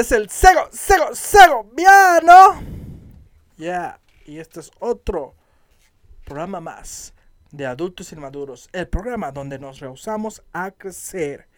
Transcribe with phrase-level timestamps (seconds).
[0.00, 2.62] es el Sego, Sego, Segoviano.
[3.56, 5.34] Yeah, y este es otro
[6.24, 7.14] programa más
[7.50, 11.48] de Adultos Inmaduros, el programa donde nos rehusamos a crecer.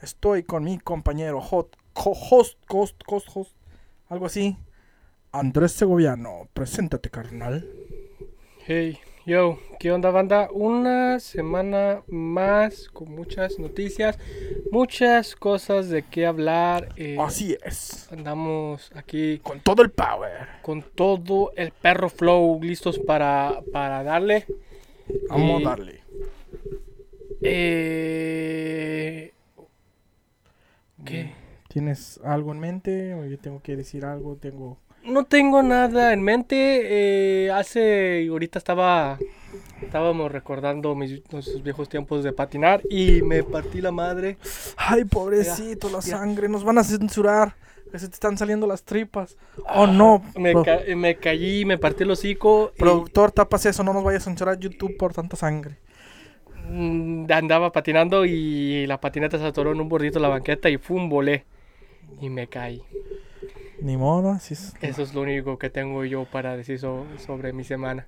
[0.00, 3.56] Estoy con mi compañero hot, co-host, host, host, host,
[4.08, 4.58] algo así.
[5.32, 7.66] Andrés Segoviano, preséntate, carnal.
[8.66, 10.48] Hey, yo, ¿qué onda banda?
[10.50, 14.18] Una semana más con muchas noticias,
[14.70, 16.88] muchas cosas de qué hablar.
[16.96, 18.10] eh, Así es.
[18.10, 20.48] andamos aquí Con todo el power.
[20.62, 24.46] con todo el perro flow listos para, para darle.
[25.28, 26.00] Vamos a darle.
[27.42, 29.32] Eh,
[31.04, 31.32] ¿Qué?
[31.68, 33.14] ¿Tienes algo en mente?
[33.14, 34.36] ¿O yo tengo que decir algo?
[34.36, 34.78] Tengo.
[35.08, 37.46] No tengo nada en mente.
[37.46, 39.18] eh, hace, ahorita estaba,
[39.82, 44.36] estábamos recordando mis, nuestros viejos tiempos de patinar y me partí la madre.
[44.76, 46.48] Ay, pobrecito, la sangre.
[46.48, 47.54] Nos van a censurar.
[47.90, 49.38] Que se te están saliendo las tripas.
[49.74, 50.22] Oh, no.
[50.36, 52.70] Me, ca- me caí, me partí el hocico.
[52.74, 53.82] y, productor, tapas eso.
[53.82, 55.78] No nos vaya a censurar YouTube por tanta sangre.
[56.68, 60.76] mm, andaba patinando y la patineta se atoró en un bordito de la banqueta y
[60.76, 61.08] ¡fum!
[61.08, 61.46] volé.
[62.20, 62.82] Y me caí.
[63.80, 64.74] Ni modo, así es.
[64.80, 68.06] Eso es lo único que tengo yo para decir so- sobre mi semana.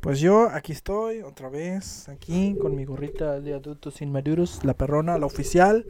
[0.00, 5.18] Pues yo aquí estoy, otra vez, aquí con mi gorrita de adultos inmaduros, la perrona,
[5.18, 5.86] la oficial.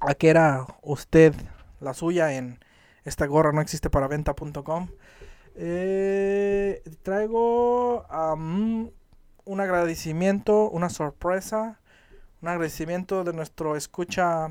[0.00, 1.34] ¿A qué era usted
[1.80, 2.58] la suya en
[3.04, 4.88] esta gorra no existe para venta.com?
[5.56, 8.90] Eh, traigo am,
[9.44, 11.80] un agradecimiento, una sorpresa,
[12.42, 14.48] un agradecimiento de nuestro escucha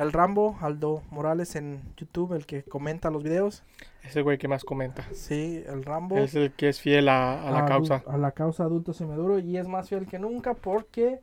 [0.00, 3.62] el Rambo, Aldo Morales en YouTube, el que comenta los videos.
[4.02, 5.04] Es el güey que más comenta.
[5.12, 6.16] Sí, el Rambo.
[6.18, 8.02] Es el que es fiel a, a la causa.
[8.06, 11.20] A la causa adultos y maduro y es más fiel que nunca porque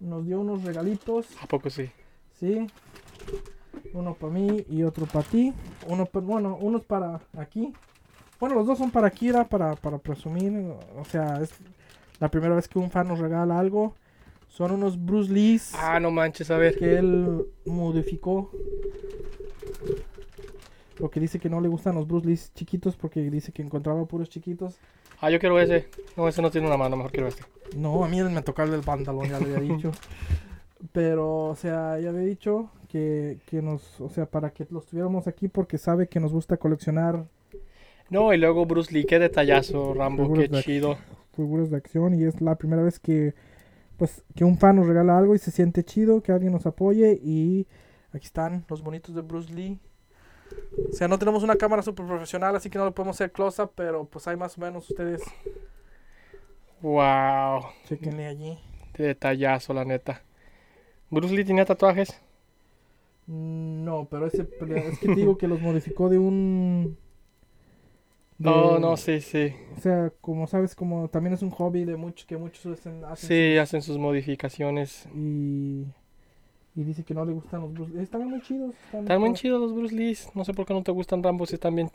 [0.00, 1.90] nos dio unos regalitos, ¿A poco sí?
[2.38, 2.66] ¿sí?
[3.92, 5.52] Uno para mí y otro para ti.
[5.86, 7.72] Uno, pa- bueno, unos para aquí.
[8.38, 10.52] Bueno, los dos son para Kira, para, para presumir.
[10.98, 11.50] O sea, es
[12.20, 13.94] la primera vez que un fan nos regala algo.
[14.56, 16.76] Son unos Bruce Lee's Ah, no manches, a ver.
[16.78, 18.50] que él modificó.
[20.98, 24.30] Porque dice que no le gustan los Bruce Lee's chiquitos porque dice que encontraba puros
[24.30, 24.78] chiquitos.
[25.20, 25.88] Ah, yo quiero ese.
[26.16, 27.42] No, ese no tiene una mano, mejor quiero este.
[27.76, 29.92] No, a mí me tocó el del pantalón, ya lo había dicho.
[30.92, 35.26] Pero, o sea, ya había dicho que, que nos, o sea, para que los tuviéramos
[35.26, 37.24] aquí porque sabe que nos gusta coleccionar
[38.10, 40.96] No, y luego Bruce Lee, qué detallazo, Rambo, qué de- chido.
[41.34, 43.34] figuras de acción y es la primera vez que,
[43.96, 47.18] pues, que un fan nos regala algo y se siente chido, que alguien nos apoye
[47.22, 47.66] y
[48.12, 49.78] aquí están los bonitos de Bruce Lee.
[50.88, 53.72] O sea, no tenemos una cámara super profesional, así que no lo podemos hacer close-up,
[53.74, 55.22] pero pues hay más o menos ustedes,
[56.82, 58.58] Wow, chequenle allí.
[58.96, 60.22] detallazo, la neta.
[61.10, 62.20] Bruce Lee tenía tatuajes.
[63.26, 66.96] Mm, No, pero ese es que te digo que los modificó de un
[68.38, 69.54] No, de- no, sí, sí.
[69.76, 73.28] O sea, como sabes, como también es un hobby de muchos que muchos hacen, hacen
[73.28, 75.06] Sí, hacen sus modificaciones.
[75.14, 75.84] y
[76.78, 78.74] y dice que no le gustan los Bruce Están muy chidos.
[78.92, 79.40] Están muy padres.
[79.40, 80.18] chidos los Bruce Lee.
[80.34, 81.90] No sé por qué no te gustan Rambo si están bien.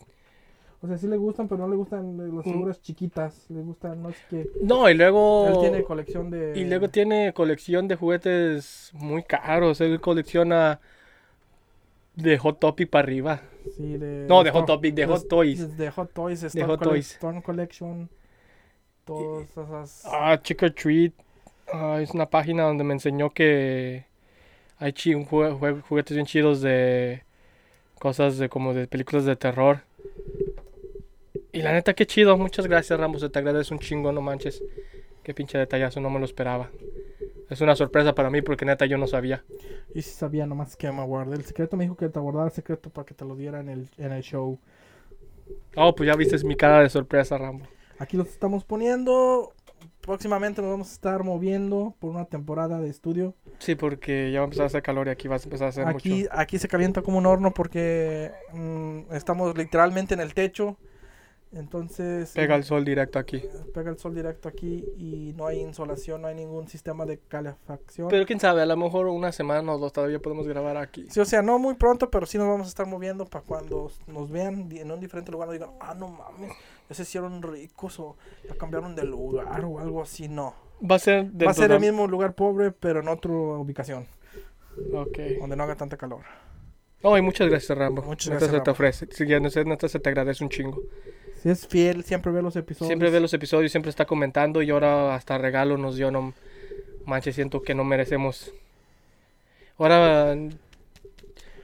[0.81, 2.51] O sea, sí le gustan, pero no le gustan las Mm.
[2.51, 3.45] figuras chiquitas.
[3.51, 4.49] Le gustan, no sé qué.
[4.63, 5.47] No, y luego.
[5.49, 6.53] Él tiene colección de.
[6.59, 9.79] Y luego tiene colección de juguetes muy caros.
[9.81, 10.79] Él colecciona
[12.15, 13.41] de Hot Topic para arriba.
[13.75, 14.25] Sí, de.
[14.27, 15.77] No, de Hot Topic, de Hot Toys.
[15.77, 17.11] De Hot Toys, Storm, Hot Toys.
[17.11, 18.09] Storm Collection.
[19.05, 20.03] Todas esas.
[20.05, 21.13] Ah, Chick or Treat.
[21.73, 24.05] Ah, es una página donde me enseñó que
[24.77, 27.23] hay juguetes bien chidos de
[27.99, 29.81] cosas de como de películas de terror.
[31.53, 32.37] Y la neta, qué chido.
[32.37, 33.19] Muchas gracias, Rambo.
[33.19, 34.63] Se te agradece un chingo, no manches.
[35.23, 36.71] Qué pinche detallazo, no me lo esperaba.
[37.51, 39.43] Es una sorpresa para mí porque neta yo no sabía.
[39.93, 41.75] Y si sabía nomás que me guardé el secreto.
[41.75, 44.13] Me dijo que te guardara el secreto para que te lo diera en el, en
[44.13, 44.57] el show.
[45.75, 47.67] Oh, pues ya viste mi cara de sorpresa, Rambo.
[47.99, 49.53] Aquí los estamos poniendo.
[49.99, 53.35] Próximamente nos vamos a estar moviendo por una temporada de estudio.
[53.59, 55.69] Sí, porque ya va a empezar a hacer calor y aquí vas a empezar a
[55.69, 56.29] hacer Aquí, mucho.
[56.31, 60.77] aquí se calienta como un horno porque mm, estamos literalmente en el techo.
[61.53, 63.43] Entonces Pega el sol directo aquí.
[63.73, 68.07] pega el sol directo aquí y no hay insolación, no hay ningún sistema de calefacción.
[68.07, 71.07] Pero quién sabe, a lo mejor una semana o dos todavía podemos grabar aquí.
[71.09, 73.91] Sí, o sea, no muy pronto, pero sí nos vamos a estar moviendo para cuando
[74.07, 76.51] nos vean en un diferente lugar, no digan, ah, no mames,
[76.89, 78.15] ya se hicieron ricos o
[78.47, 80.55] ya cambiaron de lugar o algo así, no.
[80.89, 84.07] Va a ser Va a ser de- el mismo lugar pobre, pero en otra ubicación,
[84.93, 85.17] Ok.
[85.39, 86.21] donde no haga tanta calor.
[87.03, 88.03] No, y muchas gracias, Rambo.
[88.03, 88.71] Muchas gracias, se te Rambo.
[88.71, 89.07] ofrece.
[89.11, 90.81] Sí, ya, neta neta se te agradece un chingo.
[91.41, 92.87] Si es fiel, siempre ve los episodios.
[92.87, 96.11] Siempre ve los episodios, siempre está comentando y ahora hasta regalo nos dio.
[96.11, 96.33] No
[97.05, 98.53] manches, siento que no merecemos.
[99.77, 100.35] Ahora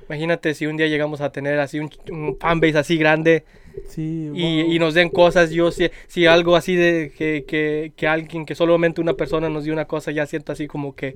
[0.07, 3.43] Imagínate si un día llegamos a tener así un, un fanbase así grande
[3.89, 4.71] Sí, y, wow.
[4.71, 5.51] y nos den cosas.
[5.51, 9.65] Yo si, si algo así de que, que, que alguien, que solamente una persona nos
[9.65, 11.13] dio una cosa, ya siento así como que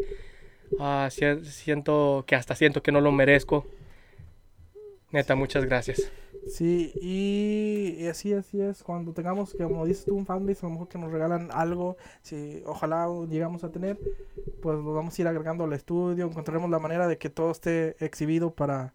[1.09, 3.65] si- siento que hasta siento que no lo merezco.
[5.11, 6.11] Neta, muchas gracias.
[6.47, 8.83] Sí, y, así, así es.
[8.83, 12.63] Cuando tengamos, como dices tú, un fanbase, a lo mejor que nos regalan algo, si
[12.65, 13.97] ojalá llegamos a tener,
[14.61, 16.25] pues lo vamos a ir agregando al estudio.
[16.25, 18.93] Encontraremos la manera de que todo esté exhibido para,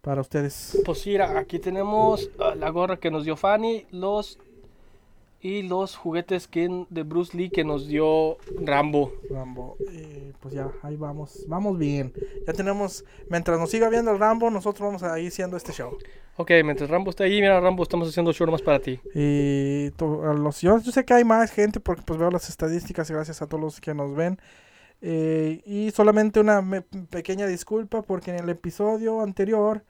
[0.00, 0.80] para ustedes.
[0.84, 4.38] Pues mira, aquí tenemos ah, la gorra que nos dio Fanny, los
[5.42, 9.12] y los juguetes que, de Bruce Lee que nos dio Rambo.
[9.30, 12.12] Rambo, y pues ya, ahí vamos, vamos bien.
[12.46, 15.96] Ya tenemos, mientras nos siga viendo el Rambo, nosotros vamos a ir siendo este show.
[16.36, 18.98] Ok, mientras Rambo está ahí, mira Rambo, estamos haciendo show más para ti.
[19.14, 22.48] Y to- a los, yo, yo sé que hay más gente porque pues veo las
[22.48, 24.38] estadísticas gracias a todos los que nos ven.
[25.02, 29.82] Eh, y solamente una me- pequeña disculpa porque en el episodio anterior,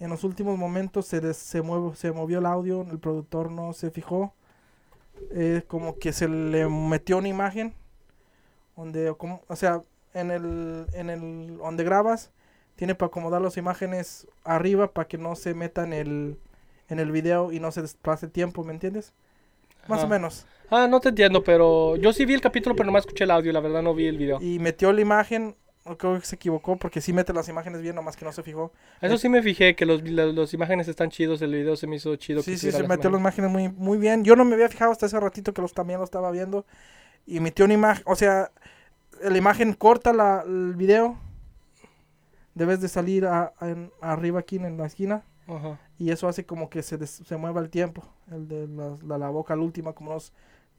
[0.00, 3.72] en los últimos momentos se, des- se, mueve, se movió el audio, el productor no
[3.72, 4.34] se fijó.
[5.32, 7.74] Eh, como que se le metió una imagen
[8.76, 9.82] donde, como, o sea,
[10.14, 12.30] en el, en el donde grabas,
[12.76, 16.38] tiene para acomodar las imágenes arriba para que no se meta en el,
[16.88, 19.12] en el video y no se desplace tiempo, ¿me entiendes?
[19.88, 20.46] Más o menos.
[20.70, 23.52] Ah, no te entiendo, pero yo sí vi el capítulo, pero nomás escuché el audio,
[23.52, 24.38] la verdad no vi el video.
[24.40, 25.56] Y metió la imagen,
[25.96, 28.72] creo que se equivocó porque sí mete las imágenes bien, nomás que no se fijó.
[29.00, 31.96] Eso sí me fijé, que los, la- los imágenes están chidos, el video se me
[31.96, 32.42] hizo chido.
[32.42, 33.50] Sí, que sí, se las metió las imágenes.
[33.50, 34.24] muy, muy bien.
[34.24, 36.66] Yo no me había fijado hasta ese ratito que los también lo estaba viendo.
[37.26, 38.50] Y metió una imagen, o sea,
[39.22, 41.16] la imagen corta la, el video.
[42.54, 45.24] Debes de salir a- a- en- arriba aquí en la esquina.
[45.46, 45.78] Ajá.
[45.98, 48.02] Y eso hace como que se, des- se mueva el tiempo.
[48.30, 50.32] El de la, la, la boca, la última, como unos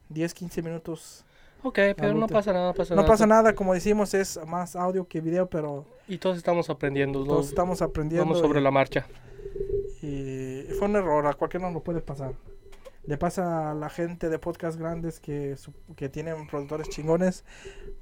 [0.09, 1.25] 10, 15 minutos.
[1.63, 3.07] Ok, pero no pasa nada, no pasa No nada.
[3.07, 7.45] pasa nada, como decimos, es más audio que video, pero Y todos estamos aprendiendo, todos
[7.45, 7.49] ¿no?
[7.49, 8.25] estamos aprendiendo.
[8.25, 9.05] vamos sobre y- la marcha.
[10.01, 12.33] Y fue un error, a cualquiera nos lo puede pasar.
[13.05, 15.55] Le pasa a la gente de podcast grandes que,
[15.95, 17.43] que tienen productores chingones,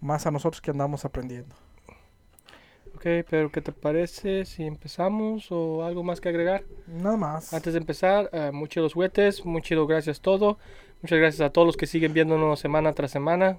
[0.01, 1.56] más a nosotros que andamos aprendiendo.
[2.95, 6.63] Ok, pero ¿qué te parece si empezamos o algo más que agregar?
[6.88, 7.53] Nada más.
[7.53, 10.57] Antes de empezar, eh, muy chidos juguetes, muy chido, gracias todo.
[11.01, 13.57] Muchas gracias a todos los que siguen viéndonos semana tras semana.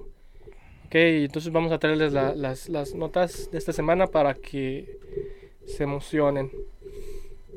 [0.86, 4.98] Ok, entonces vamos a traerles la- las, las notas de esta semana para que
[5.66, 6.50] se emocionen.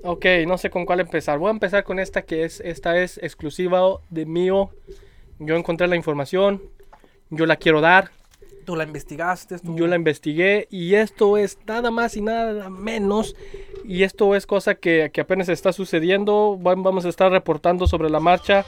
[0.04, 1.38] Ok, no sé con cuál empezar.
[1.39, 4.69] Voy a empezar con esta que es, esta es exclusiva de mío.
[5.39, 6.62] Yo encontré la información,
[7.30, 8.12] yo la quiero dar.
[8.66, 9.57] Tú la investigaste.
[9.60, 13.36] tú- Yo la investigué y esto es nada más y nada menos.
[13.86, 16.60] Y esto es cosa que, que apenas está sucediendo.
[16.62, 18.66] Va- Vamos a estar reportando sobre la marcha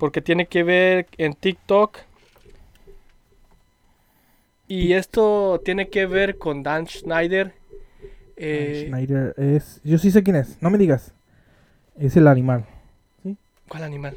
[0.00, 1.98] porque tiene que ver en TikTok.
[4.66, 7.52] Y esto tiene que ver con Dan Schneider.
[8.36, 9.80] Eh, Schneider es.
[9.84, 11.12] Yo sí sé quién es, no me digas.
[11.98, 12.64] Es el animal.
[13.68, 14.16] ¿Cuál animal?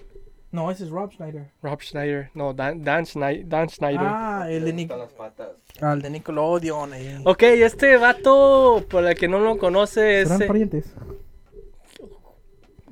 [0.51, 1.49] No, ese es Rob Schneider.
[1.63, 2.29] Rob Schneider.
[2.35, 3.99] No, Dan, Dan, Schnei- Dan Schneider.
[4.07, 5.49] Ah, el de, Nic- Están las patas.
[5.81, 6.93] ah, el de Nickelodeon.
[6.93, 7.19] eh.
[7.25, 10.29] Ok, este vato, por el que no lo conoce, es...
[10.29, 10.93] ¿Serán parientes?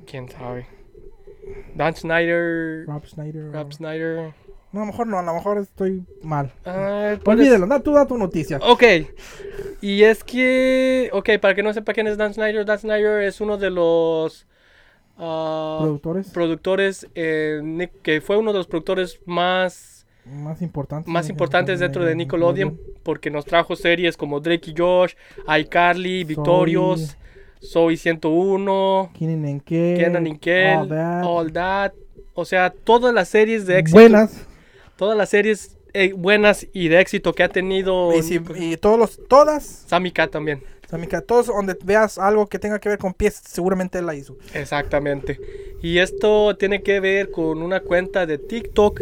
[0.08, 0.66] ¿Quién sabe?
[1.76, 2.86] Dan Schneider...
[2.88, 3.46] Rob Schneider.
[3.46, 4.34] o- Rob Snyder.
[4.74, 6.52] No, a lo mejor no, a lo mejor estoy mal.
[6.66, 8.58] Ah, puedes- Olvídelo, da tú da tu noticia.
[8.62, 8.84] Ok.
[9.82, 11.10] Y es que.
[11.12, 14.48] Ok, para que no sepa quién es Dan Snyder, Dan Snyder es uno de los.
[15.18, 17.08] ah, Productores productores.
[17.16, 20.06] eh, que fue uno de los productores más.
[20.26, 21.12] más importantes.
[21.12, 22.80] Más importantes dentro de Nickelodeon.
[23.04, 25.16] Porque nos trajo series como Drake y Josh,
[25.60, 27.18] iCarly, Victorious,
[27.62, 30.40] Soy 101, Kenan Kel.
[30.40, 31.24] Kel, All That.
[31.24, 31.94] All That.
[32.34, 34.00] O sea, todas las series de éxito.
[34.00, 34.48] Buenas.
[34.96, 38.18] Todas las series eh, buenas y de éxito que ha tenido.
[38.18, 40.64] Y, si- y todos los, todas, Sammy también.
[40.92, 44.36] Samika, todos donde veas algo que tenga que ver con pies, seguramente él la hizo.
[44.54, 45.40] Exactamente.
[45.82, 49.02] Y esto tiene que ver con una cuenta de TikTok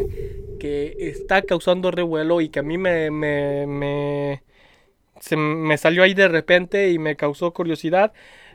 [0.59, 4.43] que está causando revuelo y que a mí me, me, me,
[5.19, 8.13] se me salió ahí de repente y me causó curiosidad.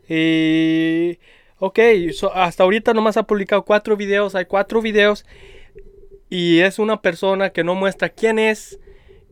[0.08, 1.18] Y,
[1.58, 1.78] ok,
[2.12, 4.34] so- hasta ahorita nomás ha publicado cuatro videos.
[4.34, 5.24] Hay cuatro videos
[6.30, 8.78] y es una persona que no muestra quién es.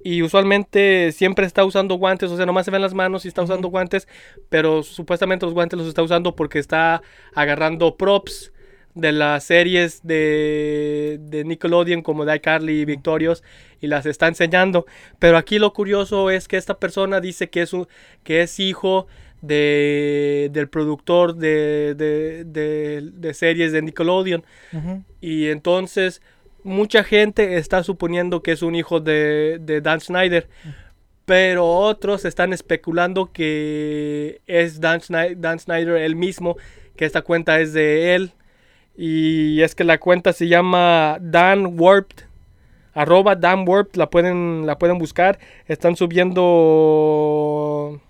[0.04, 3.42] Y usualmente siempre está usando guantes, o sea, nomás se ven las manos y está
[3.42, 4.08] usando guantes,
[4.48, 7.02] pero supuestamente los guantes los está usando porque está
[7.34, 8.52] agarrando props
[8.94, 13.44] de las series de, de Nickelodeon como de iCarly y Victorious
[13.80, 14.86] y las está enseñando.
[15.20, 17.86] Pero aquí lo curioso es que esta persona dice que es, un,
[18.24, 19.06] que es hijo
[19.42, 24.42] de, del productor de, de, de- de series de Nickelodeon.
[25.20, 26.22] Y entonces
[26.64, 30.48] mucha gente está suponiendo que es un hijo de, de Dan Schneider.
[31.24, 36.56] pero otros están especulando que es Dan Snyder, Dan Snyder él mismo,
[36.96, 38.32] que esta cuenta es de él.
[38.96, 42.24] Y es que la cuenta se llama Dan Warped.
[42.94, 45.38] Arroba Dan Warped, la pueden, la pueden buscar.
[45.66, 48.00] Están subiendo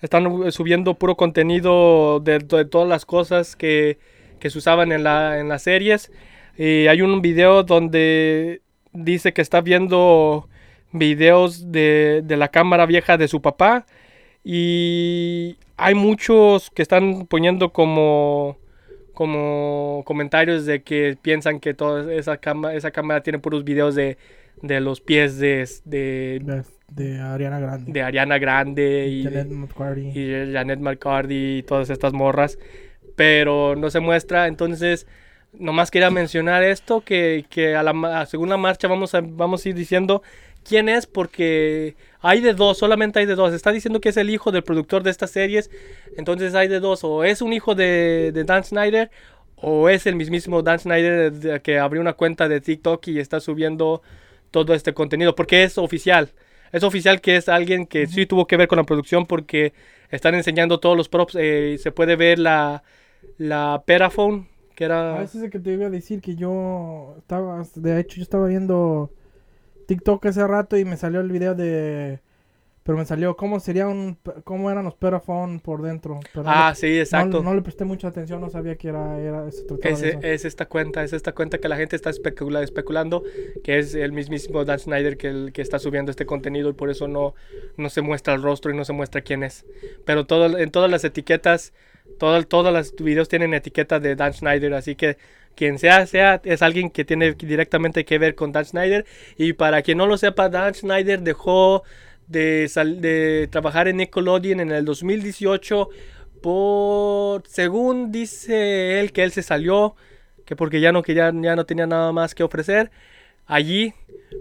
[0.00, 3.98] están subiendo puro contenido de, de todas las cosas que,
[4.38, 6.10] que se usaban en, la, en las series.
[6.56, 8.62] Y hay un video donde
[8.92, 10.48] dice que está viendo
[10.92, 13.86] videos de, de, la cámara vieja de su papá.
[14.44, 18.58] Y hay muchos que están poniendo como,
[19.14, 24.16] como comentarios de que piensan que toda esa, cámara, esa cámara tiene puros videos de,
[24.62, 25.68] de los pies de,
[26.88, 27.92] de Ariana Grande.
[27.92, 30.08] De Ariana Grande y Janet McCarty.
[30.14, 32.58] Y Janet McCarty y todas estas morras.
[33.14, 34.46] Pero no se muestra.
[34.46, 35.06] Entonces,
[35.52, 39.68] nomás quería mencionar esto, que, que a la a segunda marcha vamos a, vamos a
[39.68, 40.22] ir diciendo
[40.64, 43.52] quién es, porque hay de dos, solamente hay de dos.
[43.52, 45.70] Está diciendo que es el hijo del productor de estas series.
[46.16, 47.04] Entonces hay de dos.
[47.04, 49.10] O es un hijo de, de Dan Snyder.
[49.56, 54.02] O es el mismísimo Dan Snyder que abrió una cuenta de TikTok y está subiendo
[54.50, 55.34] todo este contenido.
[55.34, 56.30] Porque es oficial
[56.72, 59.72] es oficial que es alguien que sí tuvo que ver con la producción porque
[60.10, 61.36] están enseñando todos los props.
[61.38, 62.82] Eh, se puede ver la,
[63.36, 65.18] la Peraphone, que era...
[65.18, 68.46] Ah, ese es que te iba a decir que yo estaba, de hecho yo estaba
[68.46, 69.10] viendo
[69.86, 72.20] TikTok hace rato y me salió el video de
[72.88, 76.20] pero me salió cómo sería un cómo eran los Perafon por dentro.
[76.46, 77.42] ah, sí, exacto.
[77.42, 79.58] No, le presté mucha atención, no sabía que era, era es,
[80.46, 83.24] esta cuenta, es esta cuenta que la gente está especulando,
[83.62, 86.88] que es el mismísimo Dan Snyder que, el, que está subiendo este contenido y por
[86.88, 87.34] eso no,
[87.76, 89.66] no se muestra el rostro y no se muestra quién es.
[90.06, 91.74] Pero todo, en todas las etiquetas,
[92.18, 95.18] todo, todos los videos tienen etiqueta de Dan Snyder, así que
[95.56, 99.04] quien sea, sea, es alguien que tiene directamente que ver con Dan Snyder.
[99.36, 101.82] Y para quien no lo sepa, Dan Snyder dejó
[102.28, 102.70] de,
[103.00, 105.88] de trabajar en Nickelodeon en el 2018
[106.40, 109.96] por, según dice él, que él se salió,
[110.44, 112.90] que porque ya no, que ya, no tenía nada más que ofrecer
[113.46, 113.94] allí,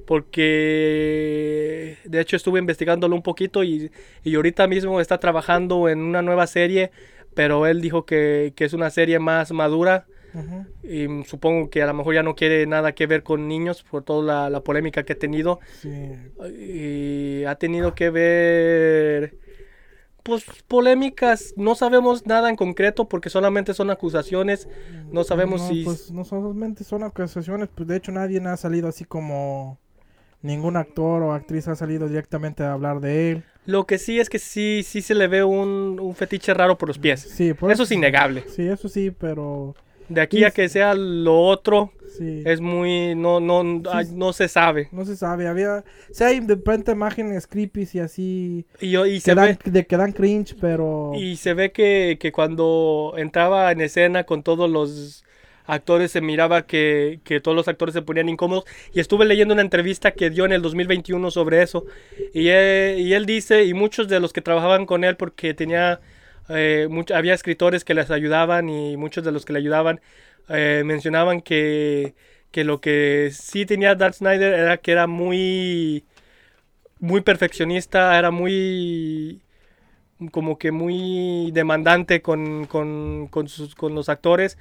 [0.06, 3.92] porque de hecho estuve investigándolo un poquito y,
[4.24, 6.92] y ahorita mismo está trabajando en una nueva serie,
[7.34, 10.06] pero él dijo que, que es una serie más madura
[10.84, 14.04] y supongo que a lo mejor ya no quiere nada que ver con niños por
[14.04, 15.60] toda la, polémica que ha tenido.
[16.60, 19.48] Y ha tenido que ver
[20.28, 24.68] pues polémicas, no sabemos nada en concreto porque solamente son acusaciones,
[25.10, 25.86] no sabemos si...
[25.86, 29.80] Pues no solamente son acusaciones, pues de hecho nadie ha salido así como
[30.42, 33.44] ningún actor o actriz ha salido directamente a hablar de él.
[33.66, 36.90] Lo que sí es que sí, sí se le ve un, un fetiche raro por
[36.90, 37.22] los pies.
[37.22, 38.44] Sí, eso es innegable.
[38.50, 39.76] Sí, eso sí, pero
[40.10, 43.16] de aquí a que sea lo otro, es muy.
[43.16, 44.90] No, no, no se sabe.
[44.92, 45.48] No se sabe.
[45.48, 45.84] Había.
[46.12, 48.66] Si hay de repente imágenes creepy y así.
[48.80, 51.12] Y, y que, se dan, ve, de, que dan cringe, pero.
[51.16, 55.24] Y se ve que, que cuando entraba en escena con todos los
[55.66, 59.62] actores se miraba que, que, todos los actores se ponían incómodos y estuve leyendo una
[59.62, 61.86] entrevista que dio en el 2021 sobre eso
[62.34, 66.00] y él, y él dice y muchos de los que trabajaban con él porque tenía
[66.50, 70.02] eh, había escritores que les ayudaban y muchos de los que le ayudaban
[70.50, 72.16] eh, mencionaban que,
[72.52, 76.06] que, lo que sí tenía Dark Snyder era que era muy,
[77.00, 79.42] muy perfeccionista, era muy
[80.32, 84.58] como que muy demandante con, con, con, sus, con los actores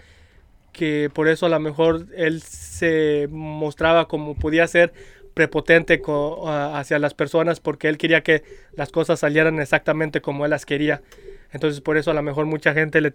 [0.76, 4.92] que por eso a lo mejor él se mostraba como podía ser
[5.32, 6.02] prepotente
[6.46, 8.42] hacia las personas porque él quería que
[8.74, 11.02] las cosas salieran exactamente como él las quería.
[11.52, 13.12] Entonces por eso a lo mejor mucha gente le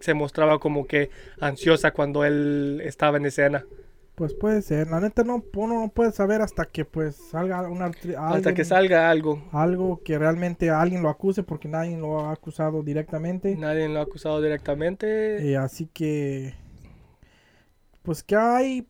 [0.00, 1.10] se mostraba como que
[1.40, 3.64] ansiosa cuando él estaba en escena.
[4.14, 7.90] Pues puede ser, la neta no, uno no puede saber hasta que pues salga una
[8.18, 9.42] hasta que salga algo.
[9.50, 13.56] Algo que realmente alguien lo acuse porque nadie lo ha acusado directamente.
[13.56, 15.44] Nadie lo ha acusado directamente.
[15.44, 16.54] Y así que
[18.02, 18.86] pues que hay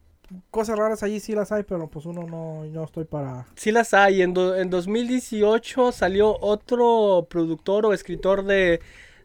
[0.51, 3.47] cosas raras allí sí las hay, pero pues uno no, no estoy para...
[3.57, 4.23] Sí las hay.
[4.23, 8.81] En, en 2018 salió otro productor o escritor de,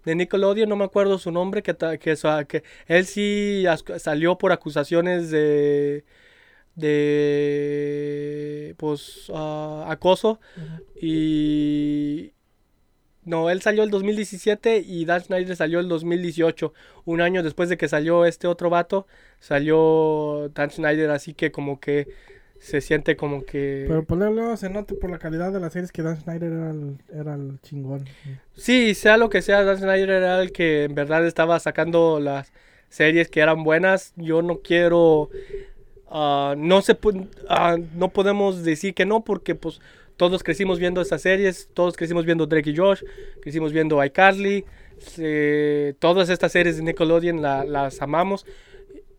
[0.06, 2.16] de Nickelodeon, no me acuerdo su nombre, que, que,
[2.48, 3.66] que él sí
[3.98, 6.04] salió por acusaciones de
[6.80, 10.40] de pues ah, acoso
[11.00, 12.32] y
[13.30, 16.74] no, él salió el 2017 y Dan Snyder salió el 2018.
[17.06, 19.06] Un año después de que salió este otro vato,
[19.40, 22.08] salió Dan Snyder, así que como que
[22.58, 23.86] se siente como que...
[23.88, 26.72] Pero por luego se nota por la calidad de las series que Dan Snyder era
[26.72, 28.06] el, era el chingón.
[28.56, 32.52] Sí, sea lo que sea, Dan Snyder era el que en verdad estaba sacando las
[32.90, 34.14] series que eran buenas.
[34.16, 35.30] Yo no quiero...
[36.12, 39.80] Ah, no se uh, no podemos decir que no porque pues
[40.20, 43.04] todos crecimos viendo estas series, todos crecimos viendo Drake y Josh,
[43.42, 44.66] crecimos viendo iCarly,
[45.18, 48.46] eh, todas estas series de Nickelodeon la- las amamos.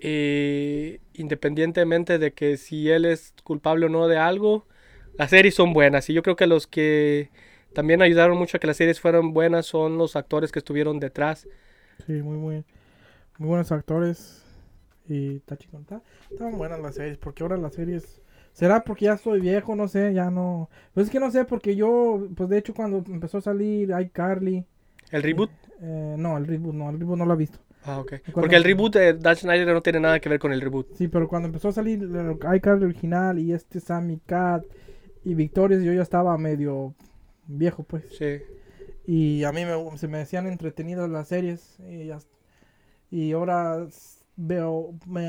[0.02, 4.66] eh, independientemente de que si él es culpable o no de algo,
[5.18, 6.08] las series son buenas.
[6.08, 7.28] Y yo creo que los que
[7.74, 11.46] también ayudaron mucho a que las series fueran buenas son los actores que estuvieron detrás.
[12.06, 12.64] Sí, muy, muy,
[13.38, 14.42] muy buenos actores.
[15.06, 15.36] Y.
[15.36, 15.58] Está-
[16.30, 18.22] Estaban buenas las series, porque ahora las series...
[18.52, 19.74] ¿Será porque ya soy viejo?
[19.76, 20.68] No sé, ya no...
[20.92, 24.66] Pues es que no sé, porque yo, pues de hecho cuando empezó a salir iCarly...
[25.10, 25.50] ¿El reboot?
[25.82, 27.58] eh, no, el reboot no, el reboot no lo he visto.
[27.84, 28.08] Ah, ok.
[28.24, 30.94] cuando- Porque el reboot de Dan Schneider no tiene nada que ver con el reboot.
[30.94, 32.06] Sí, pero cuando empezó a salir
[32.54, 34.64] iCarly original y este Sammy Cat
[35.24, 36.94] y Victorious, yo ya estaba medio
[37.46, 38.04] viejo, pues.
[38.18, 38.42] Sí.
[39.06, 41.78] Y a mí me, se me decían entretenidas las series.
[41.88, 42.18] Y, ya-
[43.10, 43.86] y ahora
[44.36, 45.28] veo, me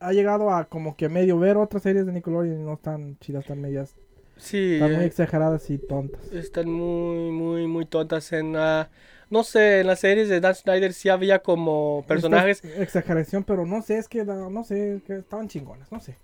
[0.00, 3.42] ha, llegado a como que medio ver otras series de Nickelodeon y no están chidas,
[3.42, 3.94] están medias,
[4.36, 4.74] Sí.
[4.74, 6.20] están muy eh, exageradas y tontas.
[6.32, 8.56] están muy, muy, muy tontas en...
[8.56, 8.88] ah,
[9.28, 12.64] no sé, en las series de Dan Schneider sí había como personajes...
[12.64, 16.16] Es exageración, pero no sé, es que no sé, que estaban chingonas, no sé.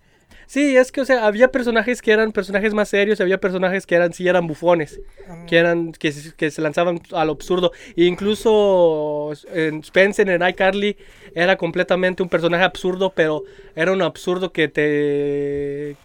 [0.47, 3.85] Sí, es que, o sea, había personajes que eran personajes más serios y había personajes
[3.85, 5.01] que eran, sí eran bufones.
[5.49, 10.97] que eran que, se- que se lanzaban al absurdo E incluso en Spencer en iCarly
[11.35, 13.43] era completamente un personaje absurdo pero
[13.75, 15.97] era un absurdo que te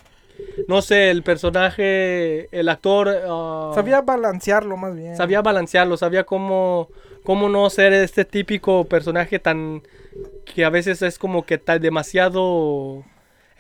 [0.68, 5.16] no sé el personaje el actor ah, Sabía balancearlo más bien.
[5.16, 6.90] sabía balancearlo sabía cómo
[7.24, 9.84] cómo no ser este típico personaje tan
[10.46, 13.04] que a veces es como que tal demasiado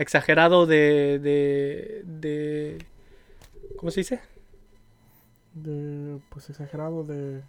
[0.01, 2.77] exagerado de de, de
[3.77, 4.20] ¿cómo se dice?
[5.53, 7.41] De, pues exagerado de...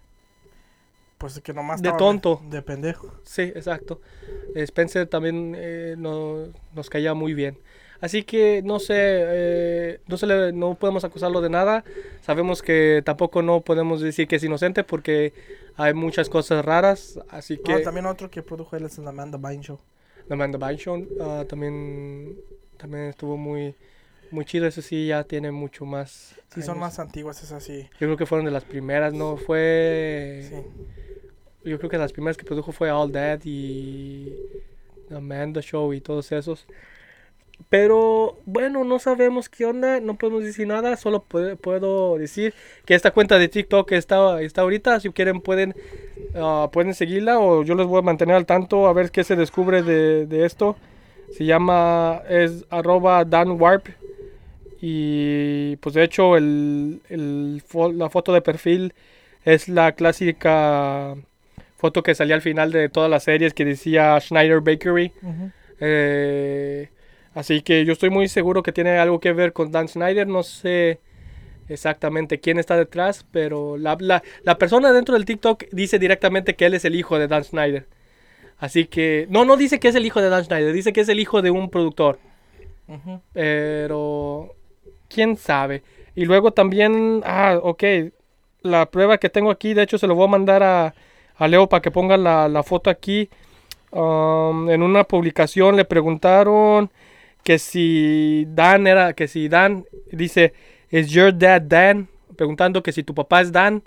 [1.18, 2.42] Pues que nomás De tonto.
[2.50, 3.12] De pendejo.
[3.22, 4.00] Sí, exacto.
[4.56, 7.58] Spencer también eh, no- nos caía muy bien.
[8.00, 11.84] Así que no sé, eh, no, se le- no podemos acusarlo de nada.
[12.22, 15.32] Sabemos que tampoco no podemos decir que es inocente porque
[15.76, 17.20] hay muchas cosas raras.
[17.28, 19.78] Así que Ah, también otro que produjo él es el Amanda Bynes Show.
[20.30, 22.36] Amanda Bynes Show, ah, también,
[22.76, 23.74] también estuvo muy,
[24.30, 24.66] muy chido.
[24.66, 26.34] Eso sí, ya tiene mucho más.
[26.54, 27.88] Sí, son más antiguas esas sí.
[27.92, 29.36] Yo creo que fueron de las primeras, ¿no?
[29.36, 30.46] Fue.
[30.48, 30.56] Sí.
[31.64, 34.34] Yo creo que las primeras que produjo fue All That y
[35.10, 36.66] Amanda Show y todos esos.
[37.68, 42.94] Pero bueno, no sabemos qué onda, no podemos decir nada, solo puedo, puedo decir que
[42.94, 45.74] esta cuenta de TikTok está, está ahorita, si quieren pueden,
[46.34, 49.36] ah, pueden seguirla o yo les voy a mantener al tanto a ver qué se
[49.36, 50.76] descubre de, de esto.
[51.32, 53.88] Se llama, es arroba Dan Warp
[54.82, 57.62] y pues de hecho el, el
[57.96, 58.92] la foto de perfil
[59.44, 61.14] es la clásica
[61.76, 65.12] foto que salía al final de todas las series que decía Schneider Bakery.
[65.80, 66.88] Eh,
[67.34, 70.26] así que yo estoy muy seguro que tiene algo que ver con Dan Schneider.
[70.26, 71.00] No sé
[71.68, 76.66] exactamente quién está detrás, pero la, la- la persona dentro del TikTok dice directamente que
[76.66, 77.86] él es el hijo de Dan Schneider.
[78.58, 81.08] Así que, no, no dice que es el hijo de Dan Schneider, dice que es
[81.08, 82.18] el hijo de un productor.
[83.32, 84.54] Pero,
[85.08, 85.82] quién sabe.
[86.14, 87.82] Y luego también, ah, ok,
[88.62, 90.94] la prueba que tengo aquí, de hecho se lo voy a mandar a,
[91.36, 93.30] a Leo para que ponga la, la foto aquí.
[93.90, 96.90] Um, en una publicación le preguntaron
[97.42, 100.52] que si Dan era, que si Dan, dice,
[100.90, 102.08] ¿Is your dad Dan?
[102.36, 103.82] Preguntando que si tu papá es Dan.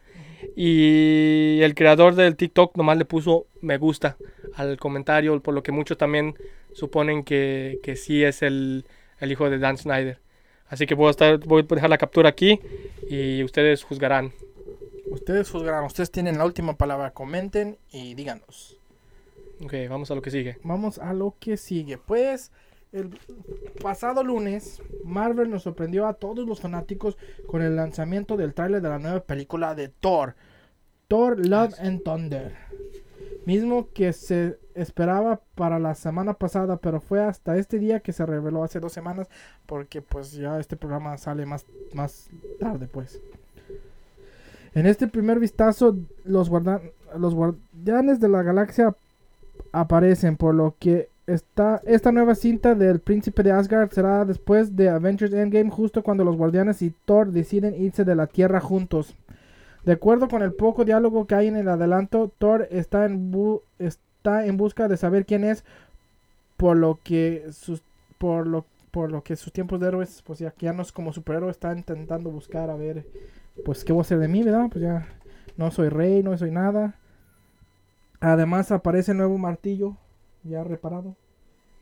[0.55, 4.17] Y el creador del TikTok nomás le puso me gusta
[4.55, 6.35] al comentario, por lo que muchos también
[6.73, 8.85] suponen que, que sí es el,
[9.19, 10.19] el hijo de Dan Snyder.
[10.67, 12.59] Así que voy a, estar, voy a dejar la captura aquí
[13.07, 14.33] y ustedes juzgarán.
[15.07, 17.11] Ustedes juzgarán, ustedes tienen la última palabra.
[17.11, 18.77] Comenten y díganos.
[19.63, 20.57] Ok, vamos a lo que sigue.
[20.63, 21.97] Vamos a lo que sigue.
[21.97, 22.51] Pues
[22.95, 23.09] el
[23.81, 28.89] pasado lunes, Marvel nos sorprendió a todos los fanáticos con el lanzamiento del tráiler de
[28.89, 30.35] la nueva película de Thor,
[31.07, 32.55] Thor Love and Thunder.
[33.45, 38.25] Mismo que se esperaba para la semana pasada, pero fue hasta este día que se
[38.25, 39.27] reveló hace dos semanas,
[39.65, 42.29] porque pues ya este programa sale más, más
[42.59, 43.21] tarde pues.
[44.73, 46.81] En este primer vistazo, los, guarda-
[47.17, 48.95] los guardianes de la galaxia
[49.71, 55.33] aparecen, por lo que esta, nueva cinta del príncipe de Asgard será después de Avengers
[55.33, 59.15] Endgame, justo cuando los guardianes y Thor deciden irse de la Tierra juntos.
[59.85, 64.87] De acuerdo con el poco diálogo que hay en el adelanto, Thor está en, busca
[64.87, 65.63] de saber quién es,
[66.57, 67.81] por lo que sus,
[69.51, 73.03] tiempos de héroes, pues ya ya no es como superhéroe, está intentando buscar a ver,
[73.63, 74.67] pues qué voy a hacer de mí, ¿verdad?
[74.71, 75.07] Pues ya
[75.57, 76.95] no soy rey, no soy nada.
[78.19, 79.97] Además aparece el nuevo martillo
[80.45, 81.15] ya reparado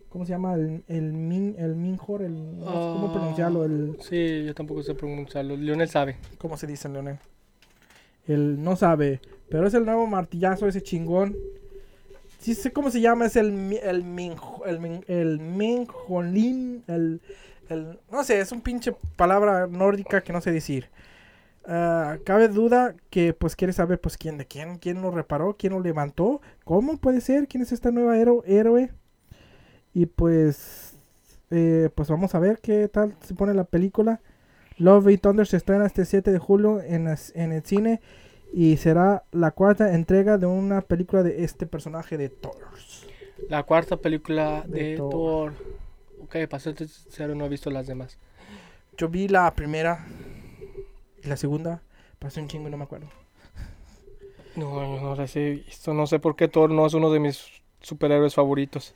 [0.10, 0.54] ¿Cómo se llama?
[0.54, 3.14] El, el Min, el Minjor, el, no sé ¿cómo Ah.
[3.14, 3.66] pronunciarlo?
[3.66, 5.58] El, Sí, yo tampoco sé pronunciarlo.
[5.58, 6.18] Leonel sabe.
[6.38, 7.18] ¿Cómo se dice, Leonel?
[8.28, 11.36] El no sabe, pero es el nuevo martillazo, ese chingón.
[12.40, 13.50] Sí sé cómo se llama, es el
[13.82, 17.20] el el Min- el Minjolín, el,
[17.70, 20.90] el no sé, es un pinche palabra nórdica que no sé decir.
[21.66, 25.74] Ah, cabe duda que pues quiere saber pues quién de quién, quién lo reparó, quién
[25.74, 28.92] lo levantó, cómo puede ser, quién es esta nueva hero- héroe.
[29.94, 30.98] Y pues
[31.52, 34.20] eh, pues vamos a ver qué tal se pone la película.
[34.78, 38.02] Love y Thunder se estrena este 7 de julio en, las- en el cine
[38.52, 42.56] y será la cuarta entrega de una película de este personaje de Thor.
[43.50, 45.12] La cuarta película De de, Thor.
[45.12, 45.54] Thor.
[46.24, 46.76] Ok, para ser
[47.36, 48.18] no he visto las demás.
[48.98, 50.06] Yo vi la primera
[51.24, 51.82] y la segunda,
[52.20, 53.08] pasó un chingo y no me acuerdo.
[54.56, 55.94] No, no las he visto.
[55.94, 58.96] No sé por qué Thor no es uno de mis superhéroes favoritos.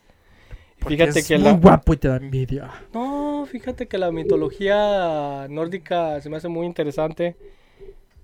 [0.79, 1.53] Porque Fíjate es que muy la...
[1.53, 2.71] guapo y te da envidia.
[2.93, 7.35] No, fíjate que la mitología nórdica se me hace muy interesante.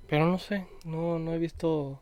[0.08, 2.00] Pero no sé, no, no he visto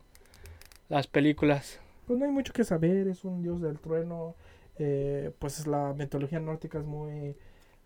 [0.88, 1.80] las películas.
[2.06, 4.34] Pues no hay mucho que saber, es un dios del trueno.
[4.78, 7.36] eh, pues la mitología nórdica es muy...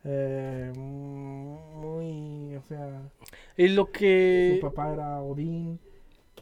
[0.07, 2.57] eh, muy...
[2.57, 3.03] O sea,
[3.57, 4.59] Y lo su que...
[4.63, 5.79] papá era Odín,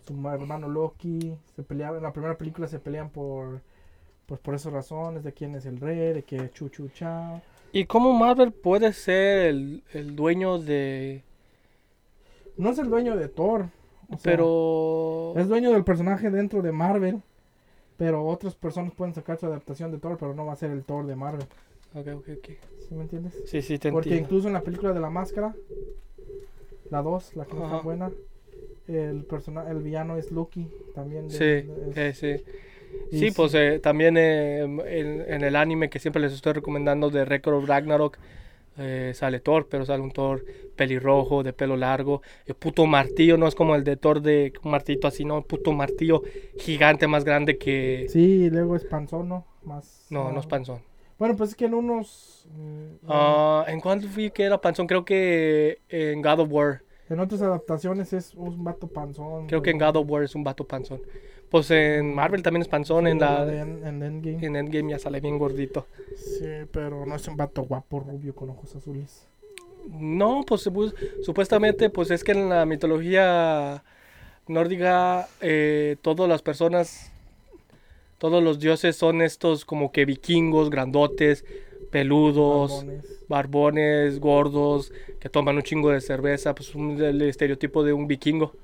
[0.06, 1.34] su ma- hermano Loki.
[1.56, 3.60] Se peleaban, en la primera película se pelean por...
[4.26, 7.42] Pues por esas razones, de quién es el rey, de que chu chu chao.
[7.72, 11.22] ¿Y cómo Marvel puede ser el, el dueño de...
[12.56, 13.68] No es el dueño de Thor.
[14.08, 15.34] o sea, Pero...
[15.36, 17.20] Es dueño del personaje dentro de Marvel.
[17.96, 20.84] Pero otras personas pueden sacar su adaptación de Thor, pero no va a ser el
[20.84, 21.46] Thor de Marvel.
[21.94, 22.48] Ok, ok, ok.
[22.88, 23.34] ¿Sí me entiendes?
[23.46, 24.28] Sí, sí, te Porque entiendo.
[24.28, 25.54] incluso en la película de la máscara,
[26.90, 28.10] la 2, la que no está buena,
[28.88, 31.28] el persona el villano es Loki también.
[31.28, 32.44] de- Sí, de- es- eh, sí.
[33.10, 37.24] Sí, pues eh, también eh, en, en el anime que siempre les estoy recomendando de
[37.24, 38.18] Record of Ragnarok
[38.76, 40.44] eh, sale Thor, pero sale un Thor
[40.76, 42.22] pelirrojo, de pelo largo.
[42.46, 45.44] El puto martillo no es como el de Thor de un martillito así, no, el
[45.44, 46.22] puto martillo
[46.58, 48.06] gigante más grande que...
[48.08, 50.06] Sí, y luego es panzono, más...
[50.10, 50.80] No, no ah, es panzón.
[51.18, 52.48] Bueno, pues es que en unos...
[53.08, 54.86] Ah, ¿En cuánto fui que era panzón?
[54.86, 56.82] Creo que en God of War.
[57.08, 59.46] en otras adaptaciones es un vato panzón.
[59.46, 61.00] Creo que en God of War es un vato panzón.
[61.50, 63.42] Pues en Marvel también es panzón, Sí, en la...
[63.44, 64.44] en, en Endgame.
[64.46, 65.86] En Endgame ya sale bien gordito.
[66.16, 69.28] Sí, pero no es un vato guapo, rubio, con ojos azules.
[69.88, 73.84] No, pues supu- supuestamente, pues es que en la mitología
[74.48, 77.12] nórdica, eh, todas las personas,
[78.24, 81.44] todos los dioses son estos como que vikingos, grandotes,
[81.90, 83.24] peludos, Barbones.
[83.28, 88.54] barbones, gordos, que toman un chingo de cerveza, pues un- el estereotipo de un vikingo.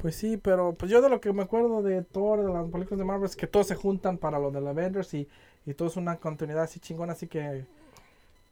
[0.00, 2.98] Pues sí, pero pues yo de lo que me acuerdo de Thor, de las películas
[2.98, 5.28] de Marvel, es que todos se juntan para lo del Avengers y,
[5.64, 7.64] y todo es una continuidad así chingona, así que,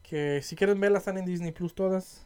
[0.09, 2.25] que si quieren verlas están en Disney Plus todas.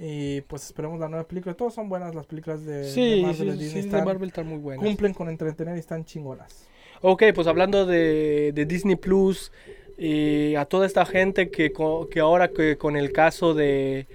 [0.00, 1.56] Y pues esperemos la nueva película.
[1.56, 3.82] Todas son buenas las películas de, de Sí, Marvel sí, de sí, Disney.
[3.82, 4.84] de están- Marvel están muy buenas.
[4.86, 6.68] cumplen con entretener y están chingonas.
[7.02, 9.52] Ok, pues hablando de, de Disney Plus
[9.96, 11.72] y a toda esta gente que,
[12.10, 14.06] que ahora que con el caso de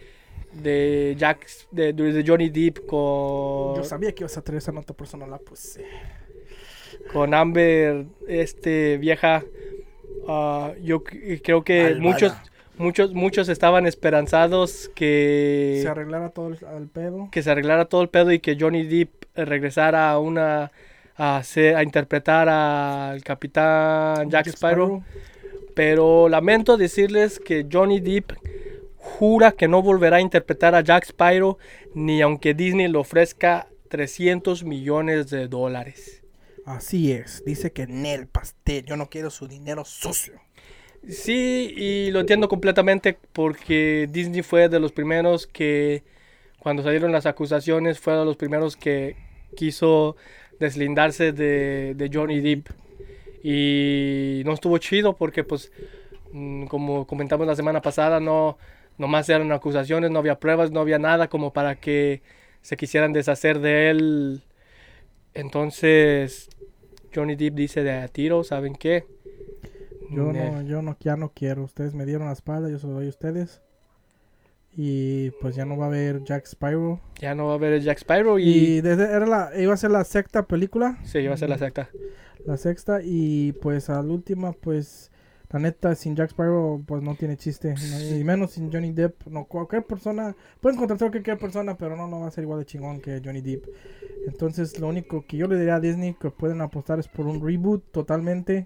[0.54, 4.94] de Jack de, de Johnny Depp con, Yo sabía que ibas a traer esa nota,
[4.94, 5.84] por eso no la puse.
[7.12, 9.44] con Amber este vieja
[10.28, 12.34] ah, yo creo que muchos
[12.78, 17.30] muchos muchos estaban esperanzados que Se arreglara todo el, el pedo.
[17.32, 20.72] que se arreglara todo el pedo y que Johnny Depp regresara a una
[21.16, 25.04] a, hacer- a interpretar al capitán Jack Sparrow.
[25.76, 28.32] Pero lamento decirles que Johnny Depp
[28.98, 31.58] jura que no volverá a interpretar a Jack Sparrow
[31.94, 36.24] ni aunque Disney le ofrezca 300 millones de dólares.
[36.66, 40.40] Así es, dice que en el pastel, yo no quiero su dinero sucio.
[41.08, 46.04] Sí, y lo entiendo completamente porque Disney fue de los primeros que,
[46.60, 49.18] cuando salieron las acusaciones, fue de los primeros que
[49.58, 50.16] quiso
[50.64, 52.70] deslindarse de, de Johnny Depp.
[53.44, 55.72] Y no estuvo chido porque, pues,
[56.32, 58.58] mm, como comentamos la semana pasada, no
[58.98, 62.22] nomás eran acusaciones, no había pruebas, no había nada como para que
[62.62, 64.42] se quisieran deshacer de él.
[65.34, 66.50] Entonces,
[67.14, 69.06] Johnny Depp dice de a tiro, ¿saben qué?
[70.10, 71.64] Yo no, yo no, ya no quiero.
[71.64, 73.62] Ustedes me dieron la espalda, yo se lo doy a ustedes.
[74.76, 77.00] Y pues ya no va a haber Jack Spyro.
[77.20, 79.92] Ya no va a haber Jack Sparrow y, Y desde, era la, iba a ser
[79.92, 80.98] la sexta película.
[81.04, 81.90] sí, va a ser la secta.
[82.46, 83.00] La sexta.
[83.04, 85.12] Y pues a la última, pues
[85.52, 87.76] la neta, sin Jack Sparrow, pues no tiene chiste.
[87.76, 88.18] ¿no?
[88.18, 89.28] Y menos sin Johnny Depp.
[89.28, 92.66] No, cualquier persona, pueden contratar cualquier persona, pero no, no va a ser igual de
[92.66, 93.68] chingón que Johnny Depp.
[94.26, 97.46] Entonces, lo único que yo le diría a Disney que pueden apostar es por un
[97.46, 98.66] reboot totalmente.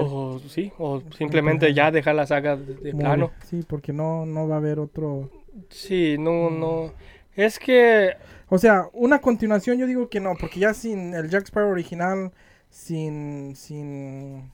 [0.00, 3.32] O, sí, o simplemente ya dejar la saga de, de plano.
[3.44, 5.30] Sí, porque no, no va a haber otro.
[5.70, 6.92] Sí, no, no.
[7.34, 8.14] Es que
[8.48, 12.32] O sea, una continuación yo digo que no, porque ya sin el Jack Sparrow original,
[12.70, 14.50] sin, sin,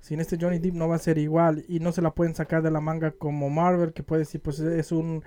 [0.00, 2.62] sin este Johnny Depp no va a ser igual y no se la pueden sacar
[2.62, 5.22] de la manga como Marvel, que puede decir, pues es un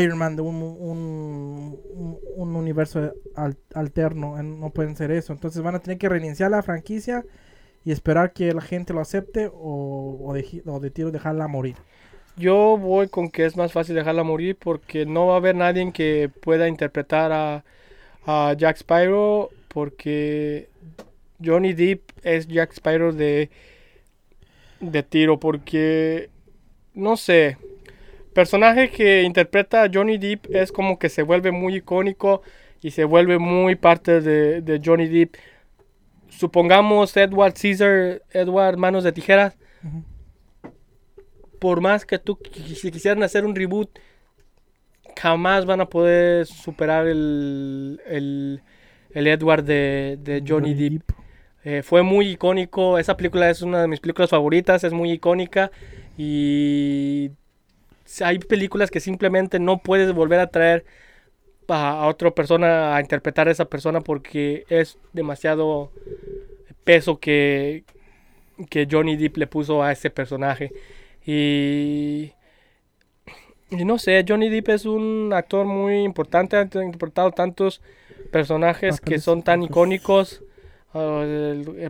[0.00, 5.32] Iron Man de un, un, un- un universo al- alterno, no pueden ser eso.
[5.32, 7.24] Entonces van a tener que reiniciar la franquicia
[7.84, 11.76] y esperar que la gente lo acepte o, o, de, o de tiro dejarla morir.
[12.36, 15.92] yo voy con que es más fácil dejarla morir porque no va a haber nadie
[15.92, 17.64] que pueda interpretar a,
[18.26, 20.68] a Jack Sparrow porque
[21.44, 23.50] Johnny Depp es Jack Sparrow de,
[24.80, 26.30] de tiro porque
[26.94, 27.58] no sé
[28.34, 32.42] personaje que interpreta a Johnny Depp es como que se vuelve muy icónico
[32.82, 35.36] y se vuelve muy parte de, de Johnny Depp
[36.38, 39.56] supongamos Edward Caesar Edward Manos de Tijeras
[41.62, 42.36] por más que tú
[42.74, 43.88] si quisieran hacer un reboot,
[45.16, 48.62] jamás van a poder superar el, el,
[49.12, 51.12] el Edward de, de Johnny Depp.
[51.64, 55.70] Eh, fue muy icónico, esa película es una de mis películas favoritas, es muy icónica
[56.18, 57.30] y
[58.24, 60.84] hay películas que simplemente no puedes volver a traer
[61.68, 65.90] a, otra persona a interpretar a esa persona porque es demasiado
[66.84, 67.84] peso que,
[68.68, 70.72] que Johnny Depp le puso a ese personaje.
[71.24, 72.32] Y,
[73.70, 77.80] y no sé, Johnny Depp es un actor muy importante, ha interpretado tantos
[78.30, 80.42] personajes que son tan icónicos.
[80.94, 81.24] ah,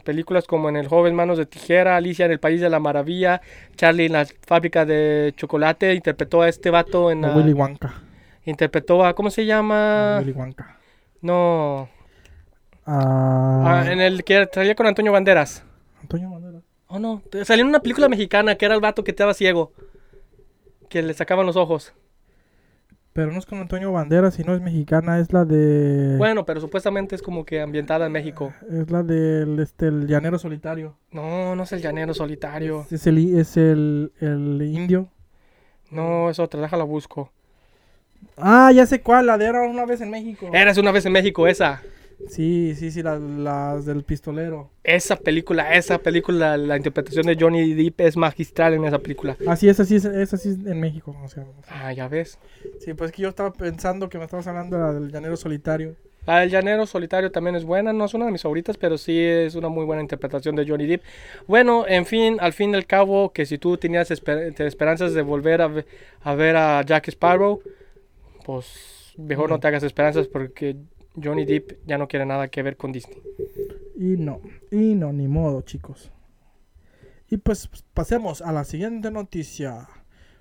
[0.04, 3.40] películas como En el joven Manos de Tijera, Alicia en el País de la Maravilla,
[3.76, 8.02] Charlie en la fábrica de chocolate, interpretó a este vato en la- Willy Wonka.
[8.44, 10.18] Interpretó a ¿cómo se llama?
[10.20, 10.78] Willy Wonka.
[11.20, 11.88] No,
[12.84, 15.64] Ah, en el que salía con Antonio Banderas.
[16.00, 16.62] Antonio Banderas.
[16.88, 17.22] Oh, no.
[17.44, 19.72] Salió en una película mexicana que era el vato que estaba ciego.
[20.88, 21.94] Que le sacaban los ojos.
[23.12, 26.16] Pero no es con Antonio Banderas, sino es mexicana, es la de...
[26.16, 28.52] Bueno, pero supuestamente es como que ambientada en México.
[28.70, 30.96] Es la del este, el llanero solitario.
[31.10, 32.86] No, no es el llanero solitario.
[32.90, 35.08] Es el, i- es el, el indio.
[35.90, 37.30] No, es otra, déjala busco.
[38.36, 40.50] Ah, ya sé cuál, la de era una vez en México.
[40.52, 41.82] Eras una vez en México, esa.
[42.28, 44.70] Sí, sí, sí, la- las del pistolero.
[44.84, 49.36] Esa película, esa película, la interpretación de Johnny Depp es magistral en esa película.
[49.46, 51.16] Ah, sí, esa sí, es- esa sí es en México.
[51.24, 52.38] O sea, Ah, ya ves.
[52.78, 55.96] sí, pues que yo estaba pensando que me estabas hablando de la del llanero solitario.
[56.24, 59.18] La del llanero solitario también es buena, no es una de mis favoritas, pero sí
[59.18, 61.02] es una muy buena interpretación de Johnny Depp.
[61.48, 65.12] Bueno, en fin, al fin y al cabo, que si tú tenías esper- te- esperanzas
[65.14, 65.86] de volver a, ve-
[66.22, 67.60] a ver a Jack Sparrow,
[68.44, 70.76] pues mejor no te hagas esperanzas porque
[71.22, 73.22] Johnny Depp ya no quiere nada que ver con Disney.
[73.96, 76.10] Y no, y no, ni modo, chicos.
[77.28, 79.88] Y pues pasemos a la siguiente noticia.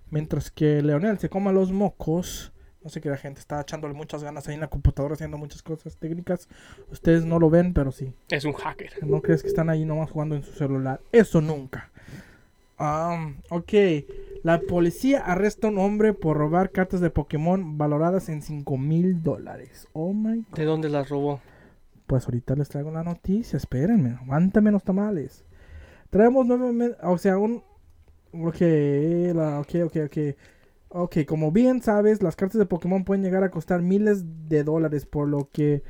[0.10, 2.52] Mientras que Leonel se coma los mocos,
[2.84, 5.62] no sé que la gente está echándole muchas ganas ahí en la computadora haciendo muchas
[5.62, 6.50] cosas técnicas.
[6.92, 8.14] Ustedes no lo ven, pero sí.
[8.28, 8.92] Es un hacker.
[9.06, 11.00] No crees que están ahí nomás jugando en su celular.
[11.12, 11.91] Eso nunca.
[12.82, 13.74] Am, ok.
[14.42, 19.22] La policía arresta a un hombre por robar cartas de Pokémon valoradas en 5 mil
[19.22, 19.88] dólares.
[19.94, 20.58] Oh my god.
[20.58, 21.40] ¿De dónde las robó?
[22.08, 25.46] Pues ahorita les traigo la noticia, espérenme, aguántame los tamales.
[26.10, 27.64] Traemos nuevamente, o sea, un...
[28.34, 28.62] Ok,
[29.36, 30.18] la, ok, ok, ok.
[30.90, 35.06] Ok, como bien sabes, las cartas de Pokémon pueden llegar a costar miles de dólares,
[35.06, 35.84] por lo que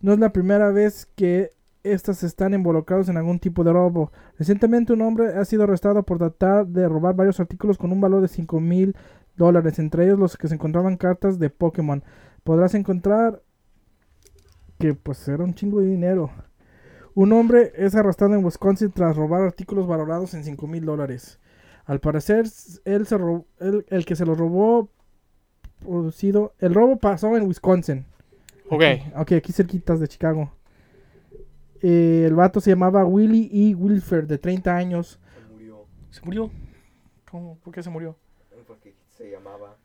[0.00, 1.50] no es la primera vez que
[1.92, 4.12] estas están involucrados en algún tipo de robo.
[4.38, 8.20] Recientemente un hombre ha sido arrestado por tratar de robar varios artículos con un valor
[8.22, 8.96] de 5 mil
[9.36, 12.02] dólares, entre ellos los que se encontraban cartas de Pokémon.
[12.44, 13.42] Podrás encontrar
[14.78, 16.30] que pues era un chingo de dinero.
[17.14, 21.40] Un hombre es arrestado en Wisconsin tras robar artículos valorados en 5 mil dólares.
[21.86, 22.44] Al parecer,
[22.84, 24.90] él se ro- él- el que se los robó,
[25.80, 28.04] producido, el robo pasó en Wisconsin.
[28.68, 28.82] Ok.
[29.16, 30.50] Ok, aquí cerquitas de Chicago.
[31.88, 33.74] Eh, el vato se llamaba Willie E.
[33.76, 35.20] Wilfer, de 30 años.
[35.34, 36.50] Se murió ¿Se murió?
[37.30, 37.58] ¿Cómo?
[37.62, 38.16] ¿Por qué se murió?
[38.66, 39.76] porque se llamaba.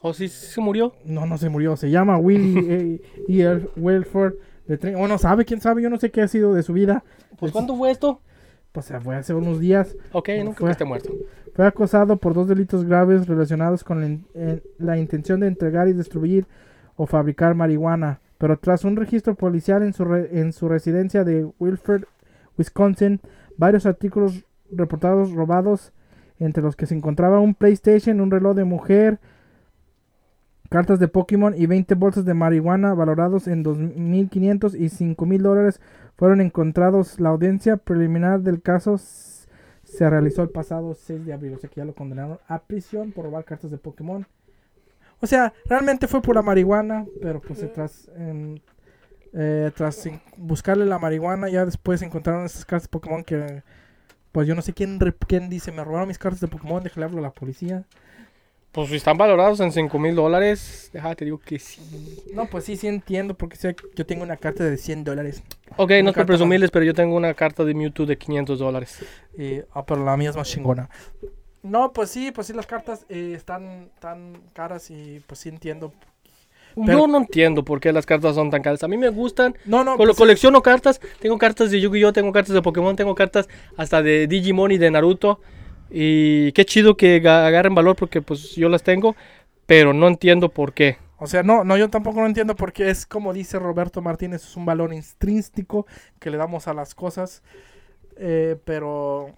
[0.00, 0.92] ¿O sí, sí se murió?
[1.04, 1.76] No, no se murió.
[1.76, 3.42] Se llama Willie E.
[3.42, 3.68] E.
[3.76, 5.80] Wilfer, de 30 Bueno, ¿sabe quién sabe?
[5.82, 7.02] Yo no sé qué ha sido de su vida.
[7.38, 8.20] Pues ¿cuándo fue esto?
[8.72, 9.96] Pues se fue hace unos días.
[10.12, 11.10] Ok, no creo Fue- que esté muerto.
[11.54, 15.88] Fue acosado por dos delitos graves relacionados con la, in- eh, la intención de entregar
[15.88, 16.46] y distribuir
[16.96, 18.20] o fabricar marihuana.
[18.38, 22.04] Pero tras un registro policial en su, re- en su residencia de Wilford,
[22.56, 23.20] Wisconsin,
[23.56, 25.92] varios artículos reportados robados,
[26.38, 29.18] entre los que se encontraba un PlayStation, un reloj de mujer,
[30.70, 35.80] cartas de Pokémon y 20 bolsas de marihuana valorados en 2.500 y 5.000 dólares
[36.16, 37.18] fueron encontrados.
[37.18, 41.80] La audiencia preliminar del caso se realizó el pasado 6 de abril, o sea que
[41.80, 44.26] ya lo condenaron a prisión por robar cartas de Pokémon.
[45.20, 48.08] O sea, realmente fue por la marihuana, pero pues eh, tras,
[49.34, 53.62] eh, tras en- buscarle la marihuana, ya después encontraron esas cartas de Pokémon que,
[54.32, 57.18] pues yo no sé quién, quién dice, me robaron mis cartas de Pokémon, déjale hablo
[57.18, 57.84] a la policía.
[58.70, 62.22] Pues si están valorados en 5 mil dólares, déjate, te digo que sí.
[62.34, 63.56] No, pues sí, sí entiendo, porque
[63.96, 65.42] yo tengo una carta de 100 dólares.
[65.78, 68.58] Ok, Una no es por presumirles, pero yo tengo una carta de Mewtwo de 500
[68.58, 68.98] dólares.
[69.36, 70.90] Y, ah, pero la mía es más chingona.
[71.62, 75.92] No, pues sí, pues sí, las cartas eh, están tan caras y pues sí entiendo.
[76.74, 78.84] Pero- Yo no entiendo por qué las cartas son tan caras.
[78.84, 79.54] A mí me gustan.
[79.64, 81.00] No, no, Colo- pues, colecciono cartas.
[81.18, 82.12] Tengo cartas de Yu-Gi-Oh!
[82.12, 82.94] Tengo cartas de Pokémon.
[82.94, 85.40] Tengo cartas hasta de Digimon y de Naruto.
[85.90, 89.16] Y qué chido que ga- agarren valor porque pues yo las tengo.
[89.66, 90.98] Pero no entiendo por qué.
[91.18, 94.56] o sea, no, no, yo tampoco no entiendo porque es como dice Roberto Martínez, es
[94.56, 95.84] un valor intrínseco
[96.20, 97.42] que le damos a las cosas.
[98.16, 99.34] Eh, pero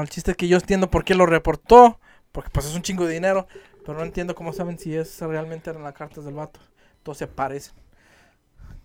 [0.00, 1.98] el chiste es que yo entiendo por qué lo reportó,
[2.32, 3.46] porque pues es un chingo de dinero,
[3.84, 6.60] pero no entiendo cómo saben si es realmente eran las cartas del vato.
[7.02, 7.74] Todos se parecen.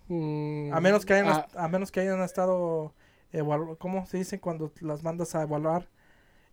[0.08, 2.94] Mm, A menos que hayan, ah, a menos que hayan estado,
[3.34, 5.88] evalu- ¿cómo se dice cuando las mandas a evaluar?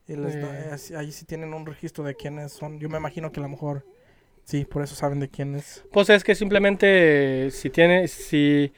[0.09, 0.97] Y les da- Eh.
[0.97, 2.79] ahí sí tienen un registro de quiénes son.
[2.81, 3.87] Yo me imagino que a lo mejor,
[4.45, 5.85] sí, por eso saben de quién es.
[5.93, 8.73] Pues es que simplemente si tiene, si,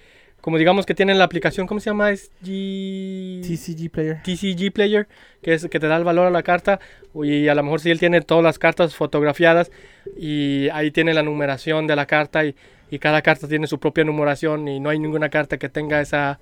[0.44, 2.10] como digamos que tienen la aplicación, ¿cómo se llama?
[2.10, 3.40] Es G...
[3.40, 4.22] TCG Player.
[4.22, 5.08] TCG Player,
[5.40, 6.80] que es que te da el valor a la carta,
[7.14, 9.72] y a lo mejor si él tiene todas las cartas fotografiadas
[10.18, 12.54] y ahí tiene la numeración de la carta y,
[12.90, 16.38] y cada carta tiene su propia numeración y no hay ninguna carta que tenga esa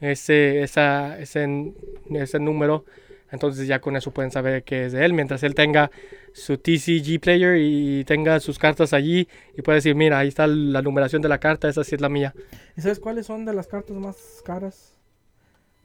[0.00, 1.74] ese esa ese,
[2.14, 2.86] ese número,
[3.34, 5.90] entonces ya con eso pueden saber que es de él mientras él tenga
[6.32, 10.80] su TCG Player y tenga sus cartas allí y puede decir, mira, ahí está la
[10.80, 12.34] numeración de la carta, esa sí es la mía.
[12.76, 14.94] ¿Y sabes cuáles son de las cartas más caras?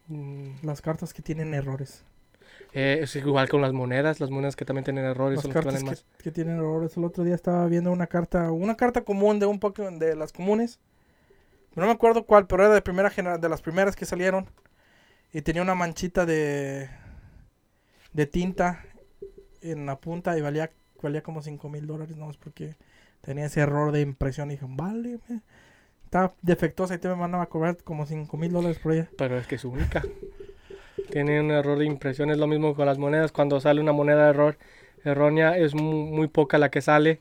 [0.08, 2.04] Mm, Las cartas que tienen errores.
[2.72, 5.54] eh, es igual con las monedas, las monedas que también tienen errores Las son las
[5.54, 6.04] cartas valen que, más.
[6.22, 6.96] que tienen errores.
[6.96, 10.32] El otro día estaba viendo una carta, una carta común de un Pokémon de las
[10.32, 10.78] comunes.
[11.76, 14.46] No me acuerdo cuál, pero era de primera genera- de las primeras que salieron.
[15.32, 16.90] Y tenía una manchita de
[18.12, 18.84] de tinta
[19.62, 20.70] en la punta y valía
[21.02, 22.76] valía como 5 mil dólares, no es porque
[23.22, 25.18] tenía ese error de impresión y dije, vale,
[26.04, 29.08] está defectuosa y te me a cobrar como 5 mil dólares por ella.
[29.16, 30.02] Pero es que es única.
[31.10, 32.30] Tiene un error de impresión.
[32.30, 33.32] Es lo mismo con las monedas.
[33.32, 34.58] Cuando sale una moneda de error
[35.04, 37.20] errónea, es mu- muy, poca la que sale.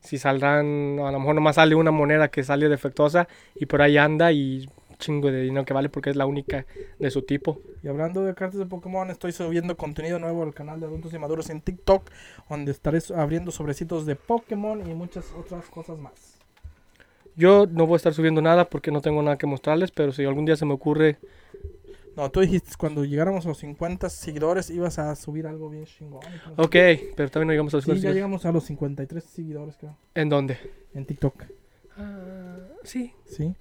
[0.00, 3.96] Si saldrán, a lo mejor nomás sale una moneda que sale defectuosa y por ahí
[3.98, 4.68] anda y
[5.02, 6.64] chingo de dinero que vale porque es la única
[6.98, 7.60] de su tipo.
[7.82, 11.18] Y hablando de cartas de Pokémon, estoy subiendo contenido nuevo al canal de Adultos y
[11.18, 12.08] Maduros en TikTok,
[12.48, 16.38] donde estaré abriendo sobrecitos de Pokémon y muchas otras cosas más.
[17.34, 20.24] Yo no voy a estar subiendo nada porque no tengo nada que mostrarles, pero si
[20.24, 21.18] algún día se me ocurre,
[22.14, 26.20] No, tú dijiste cuando llegáramos a los 50 seguidores ibas a subir algo bien chingón.
[26.56, 26.76] ok,
[27.16, 30.28] pero también no llegamos a los Sí, ya llegamos a los 53 seguidores, creo, ¿En
[30.28, 30.58] dónde?
[30.94, 31.44] en TikTok.
[31.96, 33.12] Ah, sí.
[33.24, 33.54] Sí.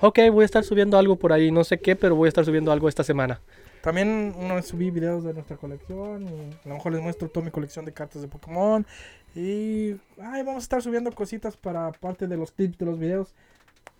[0.00, 1.50] Ok, voy a estar subiendo algo por ahí.
[1.50, 3.40] No sé qué, pero voy a estar subiendo algo esta semana.
[3.82, 7.44] También una vez subí videos de nuestra colección y a lo mejor les muestro toda
[7.44, 8.86] mi colección de cartas de Pokémon.
[9.34, 13.34] Y ay, vamos a estar subiendo cositas para parte de los clips de los videos.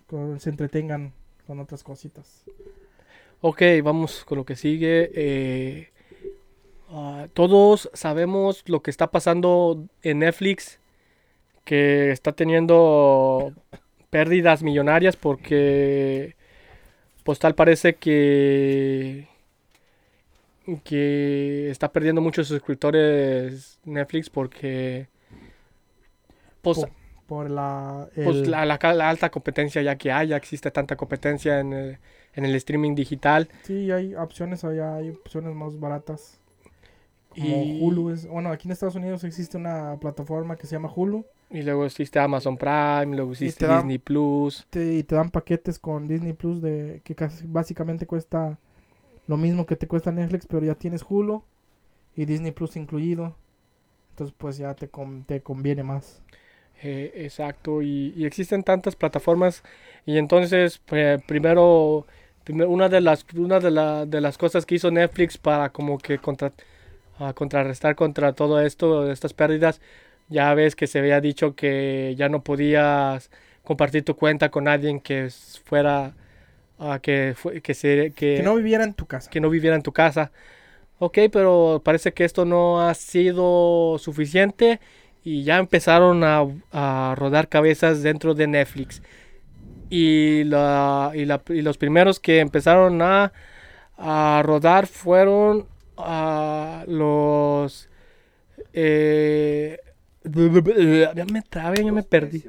[0.09, 1.13] Que se entretengan
[1.47, 2.43] con otras cositas.
[3.41, 5.11] Ok, vamos con lo que sigue.
[5.13, 5.89] Eh,
[6.89, 10.79] ah, todos sabemos lo que está pasando en Netflix,
[11.63, 13.53] que está teniendo
[14.15, 16.35] pérdidas millonarias porque,
[17.25, 19.27] pues tal parece que
[20.83, 25.07] que está perdiendo muchos suscriptores Netflix porque
[26.61, 26.89] pues, Po-
[27.27, 30.95] por la, pues, la, la ca- la alta competencia ya que hay, ya existe tanta
[30.95, 31.97] competencia en el,
[32.33, 33.49] en el streaming digital.
[33.63, 36.39] Sí, hay opciones allá, hay opciones más baratas.
[37.35, 40.91] Como Y- Hulu es, bueno, aquí en Estados Unidos existe una plataforma que se llama
[40.93, 44.65] Hulu Y luego existe Amazon Prime, luego existe Disney Plus.
[44.69, 48.57] te- y te dan paquetes con Disney Plus de que casi, básicamente cuesta
[49.27, 51.43] lo mismo que te cuesta Netflix, pero ya tienes Hulu
[52.15, 53.35] y Disney Plus incluido.
[54.11, 56.21] Entonces, pues ya te, con- te conviene más.
[56.83, 59.63] eh, exacto, y, y existen tantas plataformas.
[60.05, 62.05] Y entonces, pues, primero,
[62.43, 65.97] primer- una, de las, una de, la- de las cosas que hizo Netflix para como
[65.97, 66.51] que contra,
[67.19, 69.81] ah, contrarrestar contra todo esto, estas pérdidas,
[70.29, 73.29] ya ves que se había dicho que ya no podías
[73.63, 75.29] compartir tu cuenta con alguien que
[75.65, 76.13] fuera,
[76.79, 79.29] ah, que, fue, que, se, Que no viviera en tu casa.
[79.31, 80.31] que no viviera en tu casa.
[80.99, 84.79] Ok, pero parece que esto no ha sido suficiente
[85.23, 89.01] y ya empezaron a, a rodar cabezas dentro de Netflix.
[89.89, 93.31] Y, la, y, la- y los primeros que empezaron a,
[93.97, 95.67] a rodar fueron
[95.97, 97.89] ah, los...
[98.73, 99.77] eh,
[100.23, 102.43] ya me trabé, ya me perdí.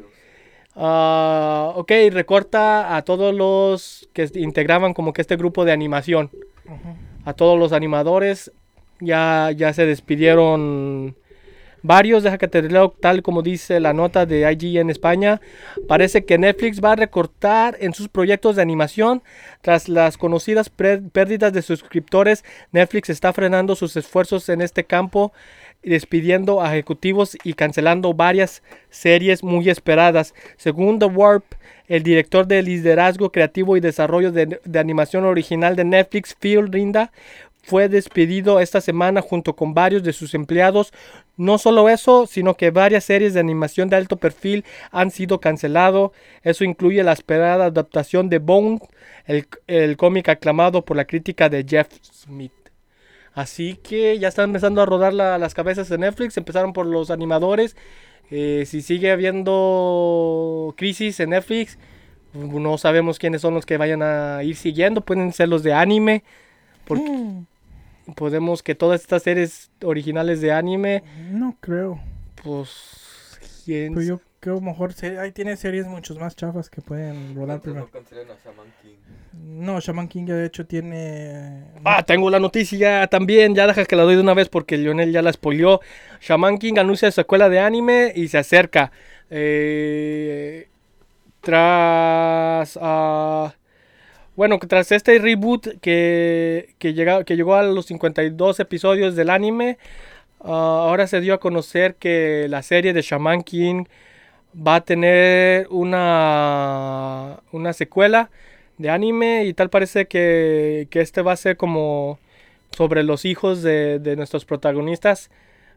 [0.75, 6.31] Ah, ok, recorta a todos los que integraban como que este grupo de animación.
[7.25, 8.53] A todos los animadores
[9.01, 11.17] ya, ya se despidieron
[11.87, 12.25] varios.
[12.25, 15.41] Te leo tal como dice la nota de IG en España.
[15.89, 19.23] Parece que Netflix va a recortar en sus proyectos de animación.
[19.63, 25.33] Tras las conocidas pérdidas de suscriptores, Netflix está frenando sus esfuerzos en este campo
[25.83, 30.35] despidiendo a ejecutivos y cancelando varias series muy esperadas.
[30.57, 31.45] Según The Warp,
[31.87, 37.13] el director de liderazgo creativo y desarrollo de, de animación original de Netflix, Phil Rinda,
[37.67, 40.93] fue despedido esta semana junto con varios de sus empleados.
[41.37, 46.11] No solo eso, sino que varias series de animación de alto perfil han sido canceladas.
[46.43, 48.79] Eso incluye la esperada adaptación de Bone,
[49.27, 52.53] el, el cómic aclamado por la crítica de Jeff Smith.
[53.35, 56.37] Así que ya están empezando a rodar la- las cabezas de Netflix.
[56.37, 57.77] Empezaron por los animadores.
[58.31, 61.79] Eh, si sigue habiendo crisis en Netflix,
[62.33, 65.01] no sabemos quiénes son los que vayan a ir siguiendo.
[65.01, 66.23] Pueden ser los de anime.
[68.15, 72.01] Podemos que todas estas series originales de anime, no creo.
[72.43, 73.05] pues...
[73.65, 77.91] ¿quién Pero yo creo mejor ahí tiene series muchos más chafas que pueden rodar primero.
[77.93, 78.97] no a Shaman King.
[79.33, 81.65] No, Shaman King ya de hecho tiene.
[81.85, 85.11] Ah, tengo la noticia también, ya deja que la doy de una vez porque Lionel
[85.11, 85.81] ya la spoileó.
[86.21, 88.93] Shaman King anuncia su escuela de anime y se acerca.
[89.31, 90.69] Eh,
[91.41, 92.79] tras...
[92.81, 93.53] ah,
[94.37, 99.79] bueno, tras este reboot que, que, llega- que llegó a los 52 episodios del anime,
[100.41, 103.85] ah, ahora se dio a conocer que la serie de Shaman King
[104.57, 108.31] va a tener una, una secuela
[108.79, 112.19] de anime y tal parece que, que este va a ser como
[112.73, 115.31] sobre los hijos de, de nuestros protagonistas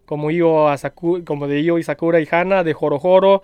[0.05, 3.41] como Io Asaku- como de Io y Sakura y Hana de Joro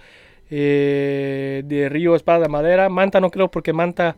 [0.50, 4.16] eh, de Río Espada de Madera Manta no creo porque Manta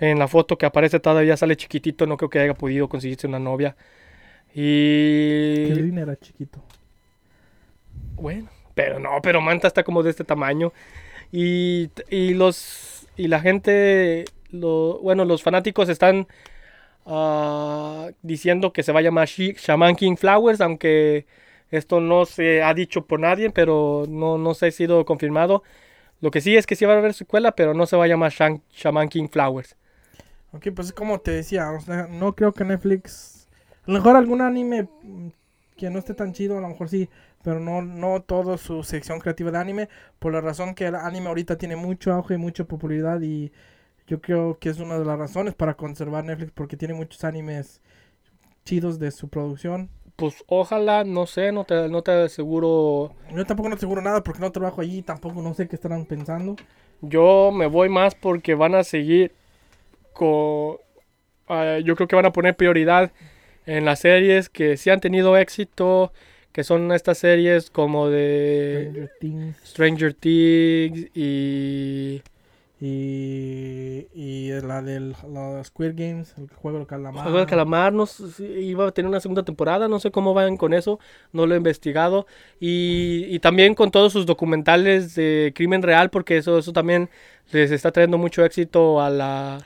[0.00, 3.38] en la foto que aparece todavía sale chiquitito no creo que haya podido conseguirse una
[3.38, 3.76] novia
[4.54, 6.62] y Krillin era chiquito.
[8.14, 10.72] bueno, pero no, pero Manta está como de este tamaño.
[11.32, 16.28] Y, y los y la gente, lo, bueno, los fanáticos están
[17.06, 21.26] ah, diciendo que se va a llamar Shaman King Flowers, aunque
[21.70, 25.64] esto no se ha dicho por nadie, pero no, no se ha sido confirmado.
[26.20, 28.08] Lo que sí es que sí va a haber secuela, pero no se va a
[28.08, 29.76] llamar Shaman King Flowers.
[30.54, 33.48] Ok, pues es como te decía, o sea, no creo que Netflix.
[33.86, 34.88] A lo mejor algún anime
[35.76, 37.08] que no esté tan chido, a lo mejor sí,
[37.42, 39.88] pero no, no todo su sección creativa de anime,
[40.20, 43.50] por la razón que el anime ahorita tiene mucho auge y mucha popularidad y
[44.06, 47.80] yo creo que es una de las razones para conservar Netflix porque tiene muchos animes
[48.64, 49.90] chidos de su producción.
[50.14, 53.12] Pues ojalá, no sé, no te, no te aseguro.
[53.34, 56.54] Yo tampoco no aseguro nada porque no trabajo allí, tampoco no sé qué estarán pensando.
[57.00, 59.32] Yo me voy más porque van a seguir
[61.48, 63.12] ah, yo creo que van a poner prioridad
[63.66, 66.12] en las series que sí han tenido éxito,
[66.52, 72.22] que son estas series como de Stranger Things Stranger Things y...
[72.80, 77.22] y, y la del la Squid Games, el juego del calamar.
[77.22, 78.06] Juego del Calamar, no
[78.60, 81.00] iba a tener una segunda temporada, no sé cómo van con eso,
[81.32, 82.26] no lo he investigado.
[82.60, 87.08] Y, y también con todos sus documentales de crimen real, porque eso, eso también
[87.52, 89.58] les está trayendo mucho éxito a la,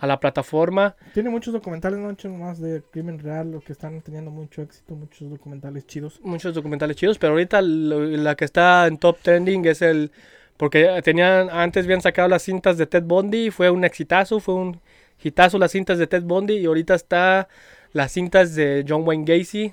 [0.00, 0.96] a la plataforma.
[1.14, 4.96] Tiene muchos documentales, no hecho más de crimen real, lo que están teniendo mucho éxito,
[4.96, 6.20] muchos documentales chidos.
[6.22, 10.10] muchos documentales chidos, pero ahorita lo- la que está en top trending es el
[10.56, 14.80] porque tenían antes habían sacado las cintas de Ted Bundy, fue un exitazo, fue un
[15.22, 17.48] hitazo las cintas de Ted Bundy y ahorita está
[17.92, 19.72] las cintas de John Wayne Gacy,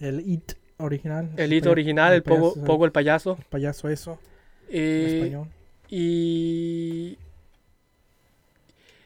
[0.00, 1.30] El It original.
[1.36, 3.36] el pay- original, el Pogo, payaso- Pogo el payaso.
[3.38, 4.18] el payaso eso,
[4.68, 5.48] en Eh, español.
[5.90, 7.18] y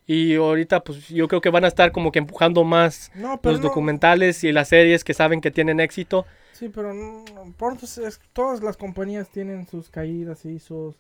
[0.09, 3.61] y ahorita pues yo creo que van a estar como que empujando más No, los
[3.61, 6.27] no- documentales y las series que saben que tienen éxito.
[6.53, 7.23] Sí, pero no,
[8.05, 10.97] es- todas las compañías tienen sus caídas y sus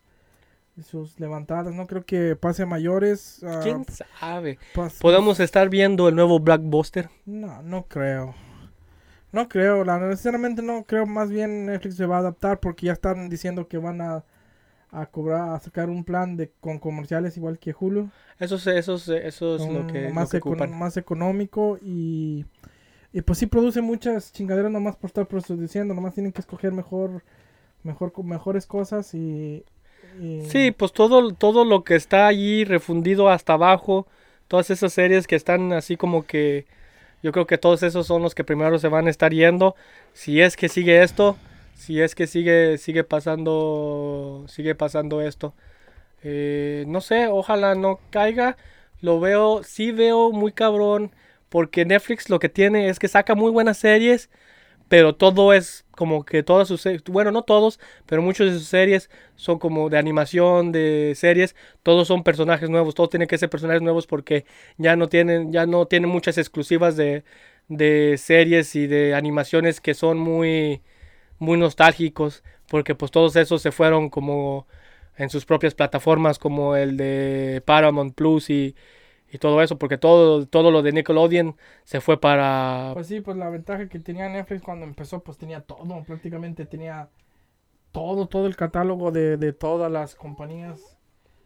[0.88, 1.74] sus levantadas.
[1.74, 3.42] No creo que pase a mayores.
[3.42, 3.84] ah, ¿Quién
[4.20, 4.58] sabe?
[4.76, 7.08] pas- Podemos estar viendo el nuevo Blockbuster.
[7.26, 8.36] No, no creo.
[9.32, 11.04] No creo, la, sinceramente no creo.
[11.04, 14.22] Más bien Netflix se va a adaptar porque ya están diciendo que van a,
[14.90, 18.10] a cobrar, a sacar un plan de con comerciales igual que Hulu.
[18.38, 20.78] Eso es, eso es, eso es lo que, lo más, que ocupan.
[20.78, 22.46] más económico y,
[23.12, 25.94] y pues sí produce muchas chingaderas nomás por estar produciendo.
[25.94, 27.22] Nomás tienen que escoger mejor
[27.84, 29.64] mejor, mejores cosas y...
[30.20, 34.06] y- Sí, pues todo, todo lo que está allí refundido hasta abajo,
[34.46, 36.66] todas esas series que están así como que
[37.22, 39.76] yo creo que todos esos son los que primero se van a estar yendo.
[40.14, 41.36] Si es que sigue esto,
[41.78, 45.54] si es que sigue, sigue pasando, sigue pasando esto.
[46.22, 48.56] Eh, no sé, ojalá no caiga.
[49.00, 51.12] Lo veo, sí veo muy cabrón,
[51.48, 54.30] porque Netflix lo que tiene es que saca muy buenas series,
[54.88, 59.10] pero todo es como que todas sus, bueno, no todos, pero muchas de sus series
[59.36, 63.82] son como de animación, de series, todos son personajes nuevos, todos tienen que ser personajes
[63.82, 64.46] nuevos porque
[64.78, 67.24] ya no tienen, ya no tienen muchas exclusivas de,
[67.68, 70.82] de series y de animaciones que son muy,
[71.38, 74.66] muy nostálgicos, porque pues todos esos se fueron como
[75.16, 78.76] en sus propias plataformas, como el de Paramount Plus y,
[79.30, 82.92] y todo eso, porque todo, todo lo de Nickelodeon se fue para...
[82.94, 87.08] Pues sí, pues la ventaja que tenía Netflix cuando empezó, pues tenía todo, prácticamente tenía
[87.92, 90.96] todo, todo el catálogo de, de todas las compañías.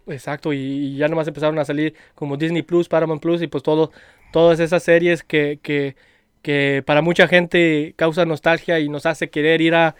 [0.06, 3.62] Exacto, y, y ya nomás empezaron a salir como Disney Plus, Paramount Plus y pues
[3.62, 3.90] todo,
[4.32, 5.96] todas esas series que, que,
[6.42, 9.94] que para mucha gente causa nostalgia y nos hace querer ir a,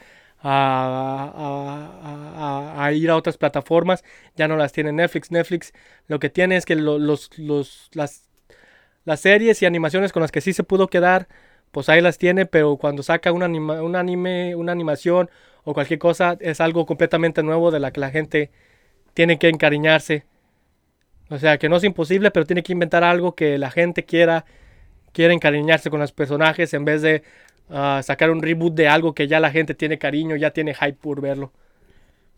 [2.95, 4.05] ir a otras plataformas,
[4.36, 5.30] ya no las tiene Netflix.
[5.30, 5.72] Netflix
[6.09, 8.28] lo que tiene es que lo- los, los, las,
[9.05, 11.28] las series y animaciones con las que sí se pudo quedar,
[11.72, 15.30] pues ahí las tiene, pero cuando saca un, anima- un anime, una animación
[15.64, 18.51] o cualquier cosa, es algo completamente nuevo de la que la gente
[19.14, 20.24] tiene que encariñarse.
[21.30, 24.45] O sea, que no es imposible, pero tiene que inventar algo que la gente quiera,
[25.12, 27.22] quiera encariñarse con los personajes en vez de
[27.70, 30.94] ah, sacar un reboot de algo que ya la gente tiene cariño, ya tiene hype
[30.94, 31.52] por verlo.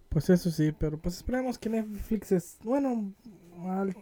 [0.08, 3.12] Pues eso sí, pero pues esperemos que Netflix es, bueno,
[3.66, 3.96] al,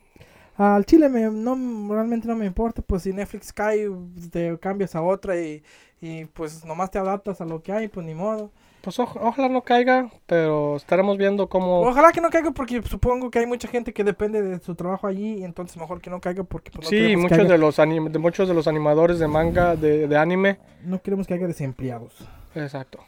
[0.57, 1.57] al Chile me, no,
[1.95, 3.89] realmente no me importa, pues si Netflix cae,
[4.31, 5.63] te cambias a otra y,
[6.01, 8.53] y pues nomás te adaptas a lo que hay, pues ni modo.
[8.83, 11.83] Pues oj- ojalá no caiga, pero estaremos viendo cómo...
[11.83, 15.07] Ojalá que no caiga porque supongo que hay mucha gente que depende de su trabajo
[15.07, 17.59] allí y entonces mejor que no caiga porque pues, no, sí, que muchos haya, de
[17.59, 20.59] los anim- de muchos de los animadores de manga, de, de anime.
[20.85, 22.29] no queremos que haya desempleados.
[22.57, 22.99] Exacto.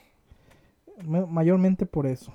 [1.04, 2.32] Ma- mayormente por eso.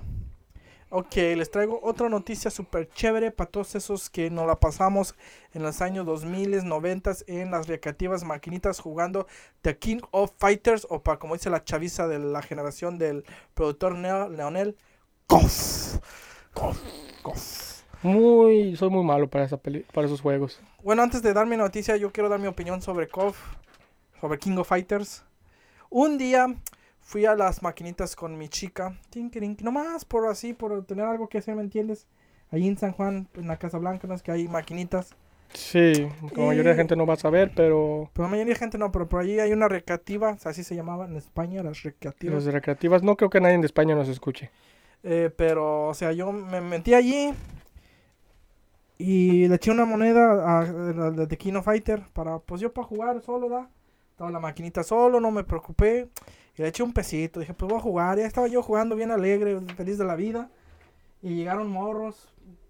[0.92, 5.14] Ok, les traigo otra noticia súper chévere para todos esos que nos la pasamos
[5.54, 9.28] en los años 2000, 90 en las recreativas maquinitas jugando
[9.62, 13.24] The King of Fighters o para como dice la chaviza de la generación del
[13.54, 14.76] productor Neo- Leonel,
[15.28, 15.98] KOF.
[16.54, 16.78] KOF,
[17.22, 17.82] KOF.
[18.02, 20.60] Muy, soy muy malo para, esa peli- para esos juegos.
[20.82, 23.38] Bueno, antes de dar mi noticia, yo quiero dar mi opinión sobre KOF,
[24.20, 25.22] sobre King of Fighters.
[25.88, 26.46] Un día
[27.00, 31.38] fui a las maquinitas con mi chica, tinkirin, nomás por así, por tener algo que
[31.38, 32.06] hacer, ¿me entiendes?
[32.50, 35.14] Ahí en San Juan, en la Casa Blanca, no es que hay maquinitas.
[35.52, 38.78] Sí, la mayoría de gente no va a saber, pero Pero la mayoría de gente
[38.78, 42.44] no, pero por allí hay una recreativa, así se llamaban en España, las recreativas.
[42.44, 44.50] de recreativas no creo que nadie de España nos escuche.
[45.02, 47.32] Eh, pero, o sea, yo me metí allí
[48.98, 53.20] y le eché una moneda a, a- de Kino Fighter para, pues yo para jugar
[53.22, 53.68] solo, ¿da?
[54.10, 56.08] Estaba la maquinita solo, no me preocupé.
[56.60, 58.18] Y le eché un pesito, dije, pues voy a jugar.
[58.18, 60.50] Ya estaba yo jugando bien alegre, feliz de la vida.
[61.22, 62.28] Y llegaron morros,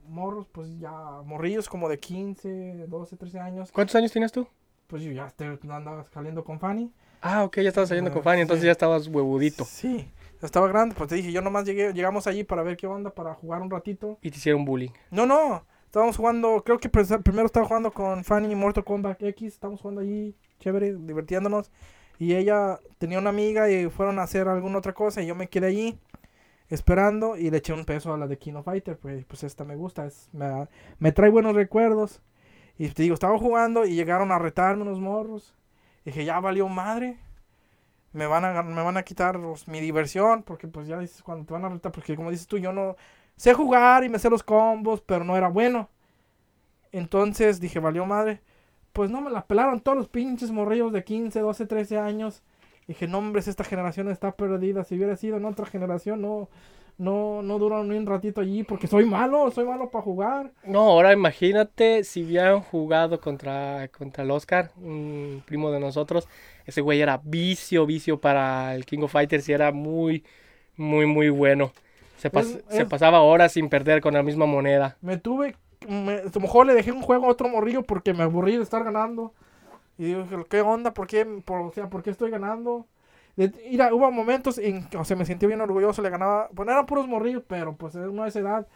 [0.08, 0.92] morros, pues ya,
[1.24, 3.72] morrillos como de 15, 12, 13 años.
[3.72, 4.46] ¿Cuántos años tienes tú?
[4.86, 6.92] Pues yo ya este, andaba saliendo con Fanny.
[7.20, 8.66] Ah, ok, ya estabas saliendo Ah, con Fanny, entonces sí.
[8.66, 9.64] ya estabas huevudito.
[9.64, 10.08] Sí,
[10.40, 10.94] ya estaba grande.
[10.94, 13.70] Pues te dije, yo nomás llegué, llegamos allí para ver qué onda, para jugar un
[13.72, 14.18] ratito.
[14.22, 14.90] Y te hicieron bullying.
[15.10, 15.64] No, no.
[15.86, 19.54] Estábamos jugando, creo que primero estaba jugando con Fanny Mortal Kombat X.
[19.54, 21.72] Estábamos jugando allí, chévere, divirtiéndonos.
[22.20, 25.22] Y ella tenía una amiga y fueron a hacer alguna otra cosa.
[25.22, 25.98] Y yo me quedé allí
[26.68, 28.98] esperando y le eché un peso a la de Kino Fighter.
[28.98, 30.68] Pues, pues esta me gusta, me,
[30.98, 32.20] me trae buenos recuerdos.
[32.78, 35.54] Y te digo, estaba jugando y llegaron a retarme unos morros.
[36.04, 37.18] dije, ya valió madre.
[38.12, 40.42] Me van a, me van a quitar mi diversión.
[40.42, 42.96] Porque pues ya dices, cuando te van a retar, porque como dices tú, yo no
[43.36, 45.88] sé jugar y me sé los combos, pero no era bueno.
[46.92, 48.42] Entonces dije, valió madre.
[48.92, 52.42] Pues no me la pelaron todos los pinches morrillos de 15, 12, 13 años.
[52.88, 54.82] Dije, no, hombre, esta generación está perdida.
[54.84, 56.48] Si hubiera sido en otra generación, no,
[56.98, 60.50] no, no duraron ni un ratito allí porque soy malo, soy malo para jugar.
[60.64, 66.26] No, ahora imagínate si hubieran jugado contra, contra el Oscar, un primo de nosotros.
[66.66, 70.24] Ese güey era vicio, vicio para el King of Fighters y era muy,
[70.76, 71.72] muy, muy bueno.
[72.18, 74.96] Se, pas- Es- se pasaba horas sin perder con la misma moneda.
[75.00, 75.54] Me tuve,
[75.88, 78.62] me, a lo mejor le dejé un juego a otro morrillo porque me aburrí de
[78.62, 79.34] estar ganando.
[79.98, 80.94] Y dije, ¿qué onda?
[80.94, 82.86] ¿Por qué, por, o sea, ¿por qué estoy ganando?
[83.36, 86.72] De- mira, hubo momentos en que, o sea, me sentí bien orgulloso, le ganaba, bueno,
[86.72, 88.68] eran puros morrillos, pero pues uno de esa edad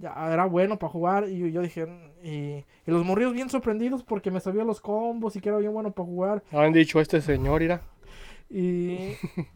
[0.00, 1.86] ya era bueno para jugar y yo dije,
[2.22, 5.72] y, y los morrillos bien sorprendidos porque me sabía los combos y que era bien
[5.74, 6.44] bueno para jugar.
[6.52, 7.80] Han dicho este señor, irá.
[8.50, 9.16] Y,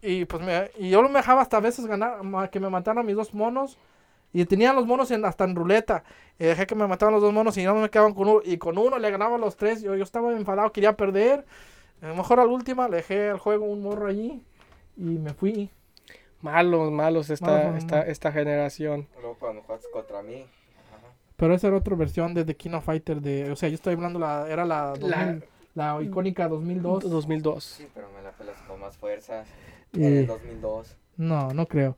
[0.00, 2.18] Y pues me, y yo me dejaba hasta a veces ganar,
[2.50, 3.78] que me mataran mis dos monos.
[4.32, 6.04] Y tenía los monos en, hasta en ruleta.
[6.38, 8.40] Y dejé que me mataran los dos monos y no me quedaban con uno.
[8.44, 9.82] Y con uno le ganaba a los tres.
[9.82, 11.44] Yo, yo estaba enfadado, quería perder.
[12.00, 14.42] A lo mejor a la última le dejé al juego un morro allí.
[14.96, 15.70] Y me fui.
[16.40, 18.08] Malos, malos esta, Malos, esta, malos.
[18.10, 19.06] esta generación.
[19.20, 20.40] Luego cuando juegas contra mí.
[20.42, 21.12] ajá.
[21.36, 23.20] Pero esa era otra versión de The King of Fighter.
[23.20, 27.08] De, o sea, yo estoy hablando, la, era la, 2000, la, icónica 2002.
[27.08, 27.62] 2002.
[27.64, 29.46] Sí, pero me la pelas con más fuerzas.
[29.92, 30.96] Y- En el 2002.
[31.18, 31.96] No, no creo.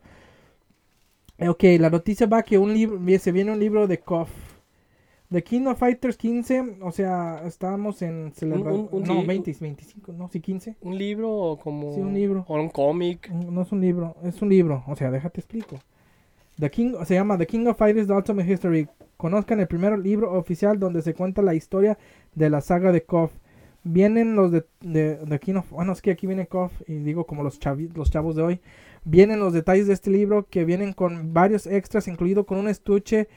[1.39, 4.31] Eh, Ok, la noticia va que un libro, se viene un libro de KOF.
[5.31, 8.89] The King of Fighters 15, o sea, estábamos en celebración.
[8.93, 10.77] No, li- 20, 25, no, sí, 15.
[10.83, 11.93] ¿Un libro o como...?
[11.93, 12.45] Sí, un libro.
[12.47, 13.31] O un cómic.
[13.31, 15.77] No es un libro, es un libro, o sea, déjate explico.
[16.61, 18.89] The King, se llama The King of Fighters The Ultimate History.
[19.17, 21.99] Conozcan el primer libro oficial donde se cuenta la historia
[22.35, 23.33] de la saga de KOF.
[23.83, 25.71] Vienen los de, de, The King of...
[25.71, 28.61] Bueno, es que aquí viene KOF y digo como los, chavi- los chavos de hoy.
[29.05, 33.29] Vienen los detalles de este libro que vienen con varios extras, incluido con un estuche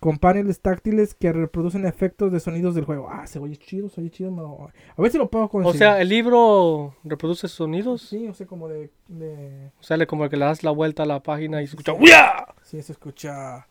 [0.00, 3.08] con paneles táctiles que reproducen efectos de sonidos del juego.
[3.08, 4.30] Ah, se oye chido, se oye chido.
[4.32, 5.78] lo- A ver si lo puedo O conseguir.
[5.78, 8.02] sea, el libro reproduce sonidos.
[8.02, 11.04] sí, o sea, como de- de O sea, le como que le das la vuelta
[11.04, 11.92] a la página y se escucha...
[12.64, 12.78] Sí.
[12.78, 13.68] Sí, se escucha.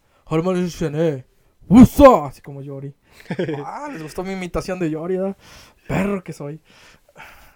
[1.67, 2.27] ¡Usa!
[2.27, 2.93] Así como Yori.
[3.65, 5.35] ah, les gustó mi imitación de Yori, ¿verdad?
[5.87, 6.61] Perro que soy.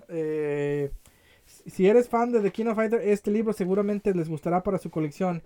[0.09, 0.91] Eh,
[1.65, 4.89] si eres fan de The King of Fighter, este libro seguramente les gustará para su
[4.91, 5.41] colección.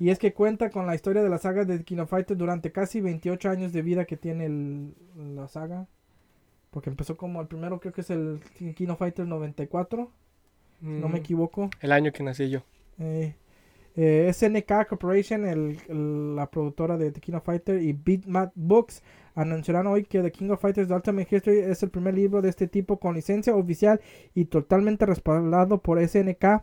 [0.00, 2.36] Y es que cuenta con la historia de la saga de The King of Fighter
[2.36, 4.94] durante casi 28 años de vida que tiene el-
[5.34, 5.86] la saga.
[6.70, 8.40] Porque empezó como el primero, creo que es el
[8.76, 10.10] King of Fighter 94,
[10.80, 11.70] si no me Mm, equivoco.
[11.80, 12.60] El año que nací yo.
[13.00, 13.34] Eh,
[14.00, 19.02] eh, SNK Corporation, el- la productora de The King of Fighter, y Bitmap Books
[19.34, 22.48] anunciarán hoy que The King of Fighters The Ultimate History es el primer libro de
[22.48, 24.00] este tipo con licencia oficial
[24.34, 26.62] y totalmente respaldado por SNK,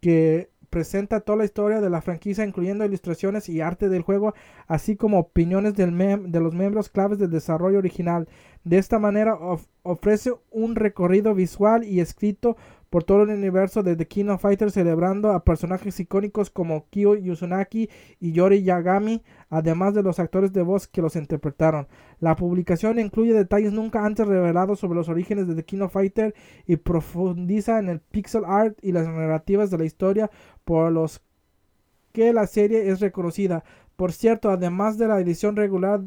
[0.00, 4.34] que presenta toda la historia de la franquicia, incluyendo ilustraciones y arte del juego,
[4.66, 8.28] así como opiniones del de los miembros claves del desarrollo original.
[8.64, 12.56] De esta manera of- ofrece un recorrido visual y escrito
[12.94, 17.16] por todo el universo de The King of Fighters celebrando a personajes icónicos como Kyo
[17.16, 17.90] Yusunaki
[18.20, 19.20] y Yori Yagami,
[19.50, 21.88] además de los actores de voz que los interpretaron.
[22.20, 26.36] La publicación incluye detalles nunca antes revelados sobre los orígenes de The King Fighter
[26.68, 30.30] y profundiza en el pixel art y las narrativas de la historia
[30.64, 31.20] por los
[32.12, 33.64] que la serie es reconocida.
[33.96, 36.04] Por cierto, además de la edición regular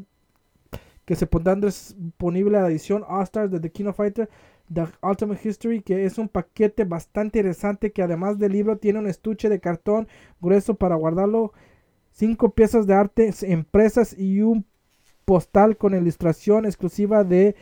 [1.04, 4.30] que se pondrá disponible la edición All Stars de The King Fighter,
[4.72, 9.06] The Ultimate History, que es un paquete bastante interesante que además del libro tiene un
[9.06, 10.08] estuche de cartón
[10.40, 11.52] grueso para guardarlo,
[12.12, 14.64] cinco piezas de arte impresas y un
[15.24, 17.54] postal con ilustración exclusiva de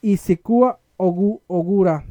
[0.00, 2.04] Isekua Ogu- Ogura.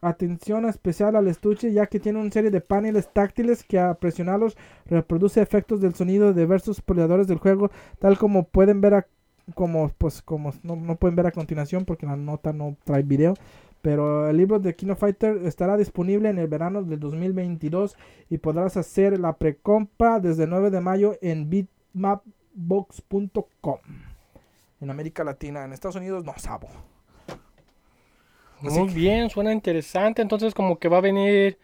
[0.00, 4.56] Atención especial al estuche ya que tiene una serie de paneles táctiles que a presionarlos
[4.86, 9.06] reproduce efectos del sonido de diversos peleadores del juego, tal como pueden ver a,
[9.54, 13.34] como pues como no, no pueden ver a continuación porque la nota no trae video.
[13.80, 17.96] Pero el libro de King of Fighter estará disponible en el verano del 2022
[18.28, 23.78] y podrás hacer la precompra desde el 9 de mayo en bitmapbox.com.
[24.80, 26.68] En América Latina, en Estados Unidos no sabo.
[28.62, 30.22] Así Muy que- bien, suena interesante.
[30.22, 31.58] Entonces, como que va a venir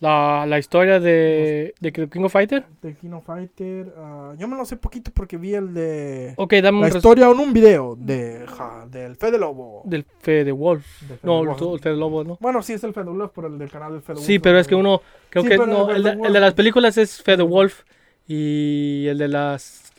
[0.00, 2.64] la, la historia de, de King of Fighter.
[2.80, 6.54] De King of Fighter, ah, yo me lo sé poquito porque vi el de Ok,
[6.54, 9.82] dame un la historia en un video de ja, del Fede Lobo.
[9.84, 10.84] del Fede Wolf.
[11.02, 11.74] De Fede No, el, Lobo.
[11.74, 12.38] el Fede Lobo, ¿no?
[12.40, 14.58] Bueno, sí es el Fede Wolf por el del canal del Fede Sí, Wolf, pero
[14.58, 16.40] es que pero- uno, creo Sí, que pero no, el de, Fede el de Wolf.
[16.40, 17.82] las películas es Fede Wolf
[18.26, 19.92] y el de las...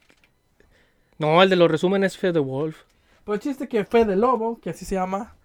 [1.20, 2.78] No, el de los resúmenes es Fede Wolf.
[3.24, 5.36] Pues el chiste que Fede Lobo, que así se llama,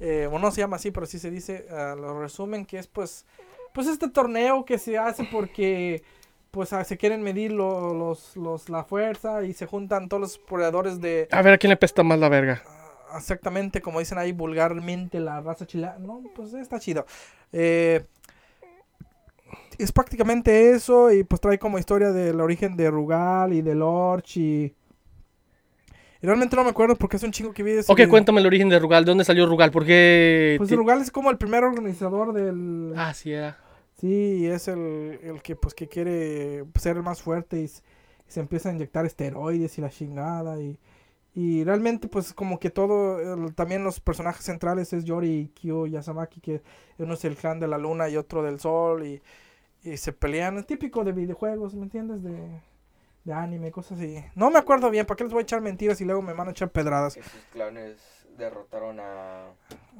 [0.00, 2.88] eh, bueno, no se llama así, pero así se dice, ah, lo resumen que es
[2.88, 3.24] pues,
[3.72, 6.02] pues este torneo que se hace porque
[6.50, 10.38] pues ah, se quieren medir lo- los, los, la fuerza y se juntan todos los
[10.38, 12.62] peleadores de, A ver a quién le pesta más la verga.
[12.66, 15.98] ah, exactamente como dicen ahí vulgarmente la raza chilena.
[15.98, 17.06] No, pues está chido.
[17.52, 18.04] Eh,
[19.78, 24.36] es prácticamente eso y pues trae como historia del origen de Rugal y de Lorch
[24.36, 24.74] y...
[26.22, 28.08] y realmente no me acuerdo porque es un chingo que vi Ok, video.
[28.08, 29.04] cuéntame el origen de Rugal.
[29.04, 29.70] ¿De dónde salió Rugal?
[29.70, 30.56] ¿Por qué...?
[30.58, 32.92] Pues Rugal es como el primer organizador del...
[32.96, 33.58] Ah, sí era.
[34.00, 37.70] Sí, es el, el que pues que quiere ser el más fuerte y, y
[38.26, 40.78] se empieza a inyectar esteroides y la chingada y,
[41.34, 45.86] y realmente pues como que todo, el- también los personajes centrales es Yori y Kyo
[45.86, 46.62] Yasamaki que
[46.98, 49.20] uno es el clan de la luna y otro del sol y,
[49.84, 52.22] y se pelean, es típico de videojuegos, ¿me entiendes?
[52.22, 52.32] De,
[53.24, 54.24] de anime, cosas así.
[54.34, 56.48] No me acuerdo bien, ¿para qué les voy a echar mentiras y luego me van
[56.48, 57.16] a echar pedradas?
[57.16, 57.96] Esos clanes
[58.38, 59.48] derrotaron a,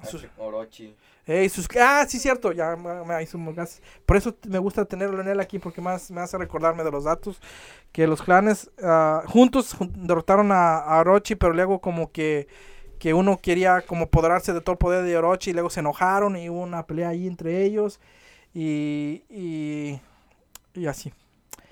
[0.01, 0.97] a Sus- Orochi.
[1.27, 1.69] Ey, sus...
[1.79, 2.53] Ah, sí, cierto.
[2.53, 3.83] Ya me, hizo un gas.
[4.07, 7.05] Por eso me gusta tenerlo en él aquí, porque más me hace recordarme de los
[7.05, 7.41] datos.
[7.93, 12.49] Que los clanes ah, juntos jun- derrotaron a, a Orochi, pero luego como que,
[12.99, 16.37] que uno quería como apoderarse de todo el poder de Orochi, y luego se enojaron
[16.37, 18.01] y hubo una pelea ahí entre ellos.
[18.55, 20.01] Y, y,
[20.75, 21.13] y así.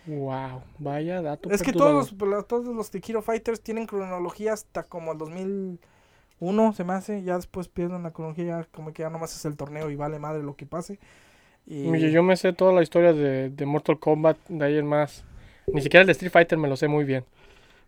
[0.08, 1.50] Wow, vaya dato.
[1.50, 6.72] Es que todos, los- todos los de Kiro Fighters tienen cronología hasta como el 2001,
[6.72, 7.22] se me hace.
[7.22, 10.18] Ya después pierden la cronología, ya como que ya nomás es el torneo y vale
[10.18, 10.98] madre lo que pase.
[11.66, 14.86] Y Oye, Yo me sé toda la historia de, de Mortal Kombat, de ahí en
[14.86, 15.24] más.
[15.66, 17.24] Ni siquiera el de Street Fighter me lo sé muy bien.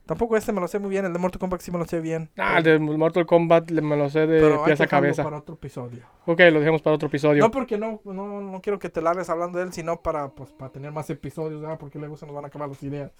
[0.06, 2.00] Tampoco este me lo sé muy bien, el de Mortal Kombat sí me lo sé
[2.00, 2.30] bien.
[2.36, 5.22] Ah, el de Mortal Kombat me lo sé de pero hay pies que a cabeza.
[5.24, 6.04] para otro episodio.
[6.26, 7.42] Ok, lo dejemos para otro episodio.
[7.42, 10.50] No porque no, no, no quiero que te largues hablando de él, sino para, pues,
[10.52, 11.78] para tener más episodios, ¿verdad?
[11.78, 13.12] porque luego se nos van a acabar las ideas.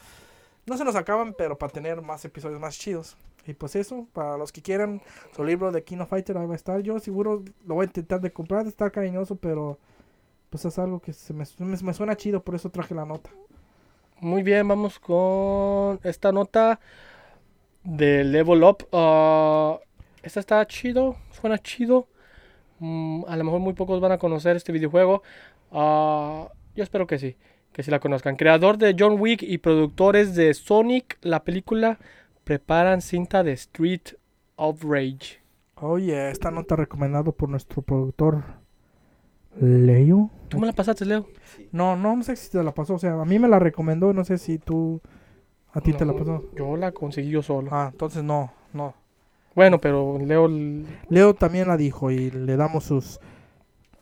[0.67, 3.17] No se nos acaban, pero para tener más episodios más chidos.
[3.47, 5.01] Y pues eso, para los que quieran,
[5.35, 6.81] su libro de Kino Fighter ahí va a estar.
[6.83, 9.79] Yo seguro lo voy a intentar de comprar, está cariñoso, pero
[10.51, 13.31] pues es algo que se me, me, me suena chido, por eso traje la nota.
[14.23, 16.79] Muy bien, vamos con esta nota
[17.85, 18.87] de Level Up.
[18.93, 19.79] Ah,
[20.23, 22.07] esta está chido, suena chido.
[22.81, 25.23] Mm, a lo mejor muy pocos van a conocer este videojuego.
[25.73, 27.37] Ah, yo espero que sí,
[27.73, 28.37] que sí la conozcan.
[28.37, 31.99] Creador de John Wick y productores de Sonic, la película,
[32.45, 34.17] preparan cinta de Street
[34.57, 35.41] of Rage.
[35.77, 38.45] Oye, esta nota recomendado por nuestro productor
[39.59, 40.31] Leo.
[40.49, 41.27] ¿Tú me la pasaste, Leo?
[41.57, 41.69] Sí.
[41.73, 44.13] No, no, no sé si te la pasó, o sea, a mí me la recomendó,
[44.13, 45.01] no sé si tú,
[45.73, 46.45] a ti te la pasó.
[46.57, 47.69] Yo la conseguí yo solo.
[47.73, 48.95] Ah, entonces no, no.
[49.55, 50.49] Bueno, pero Leo
[51.09, 53.19] Leo también la dijo y le damos sus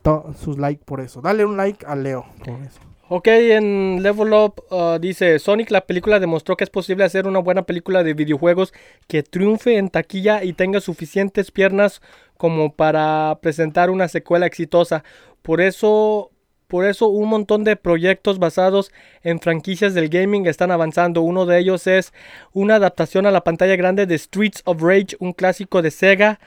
[0.03, 1.21] to- sus like por eso.
[1.21, 2.79] Dale un like a Leo por eso.
[3.11, 7.39] Ok, en Level Up uh, dice, Sonic la película demostró que es posible hacer una
[7.39, 8.71] buena película de videojuegos
[9.07, 12.03] que triunfe en taquilla y tenga suficientes piernas
[12.37, 15.03] como para presentar una secuela exitosa.
[15.41, 16.29] Por eso,
[16.67, 18.91] por eso un montón de proyectos basados
[19.23, 21.23] en franquicias del gaming están avanzando.
[21.23, 22.13] Uno de ellos es
[22.53, 26.39] una adaptación a la pantalla grande de Streets of Rage, un clásico de Sega.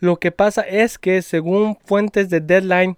[0.00, 2.96] Lo que pasa es que según fuentes de Deadline,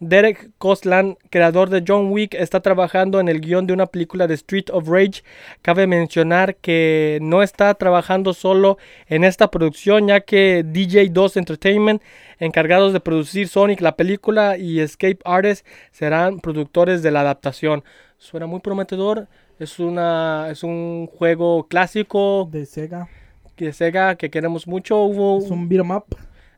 [0.00, 4.34] Derek Koslan, creador de John Wick, está trabajando en el guion de una película de
[4.34, 5.22] Street of Rage.
[5.62, 8.76] Cabe mencionar que no está trabajando solo
[9.06, 12.02] en esta producción, ya que DJ2 Entertainment,
[12.38, 17.84] encargados de producir Sonic la película, y Escape Artists serán productores de la adaptación.
[18.18, 19.28] Suena muy prometedor.
[19.58, 23.08] Es, una, es un juego clásico De Sega.
[23.56, 24.98] de Sega que queremos mucho.
[25.02, 26.04] Hubo, Es un beat 'em up.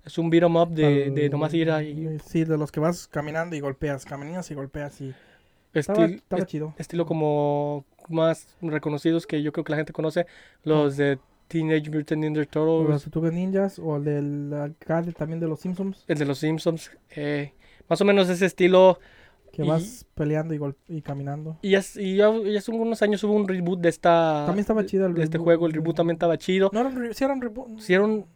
[0.07, 2.19] Es un beat 'em up de, de nomás ir ahí.
[2.25, 5.13] Sí, de los que vas caminando y golpeas, caminas y golpeas y
[5.75, 6.75] estaba, Estil- estaba est- chido.
[6.79, 10.27] estilo como más reconocidos que yo creo que la gente conoce,
[10.63, 15.49] los de Teenage Mutant Ninja Los Turtles, Tortugas Ninjas o el del alcalde también de
[15.49, 17.53] los Simpsons, el de los Simpsons, eh,
[17.89, 18.99] más o menos ese estilo.
[19.57, 21.57] Que Y- vas peleando y, y caminando.
[21.63, 25.15] Y, es- y hace unos años hubo un reboot de esta También estaba chido el
[25.15, 26.69] de este juego, el reboot también estaba chido.
[26.75, 27.69] No era un re- sí era un reboot.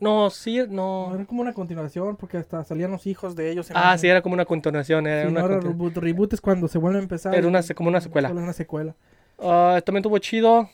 [0.01, 1.15] No, sí, No, no.
[1.15, 3.69] era como una continuación porque hasta salían los hijos de ellos.
[3.75, 5.97] Ah, sí, era como una continuación, era Sí, una no era continu- reboot.
[5.99, 7.35] Reboot es cuando se vuelve a empezar.
[7.35, 8.31] Era una y- como una secuela.
[8.33, 8.97] Una secuela.
[9.39, 10.71] Ah, también tuvo chido.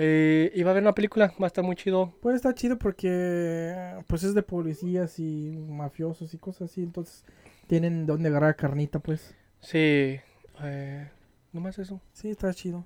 [0.00, 2.12] Eh, iba a haber una película, va a estar muy chido.
[2.20, 3.74] Pues está chido porque
[4.06, 7.24] pues es de policías y mafiosos y cosas así, entonces
[7.66, 9.34] tienen donde agarrar carnita, pues.
[9.60, 10.18] Sí,
[10.62, 11.08] eh,
[11.52, 12.00] nomás eso.
[12.12, 12.84] Sí, está chido.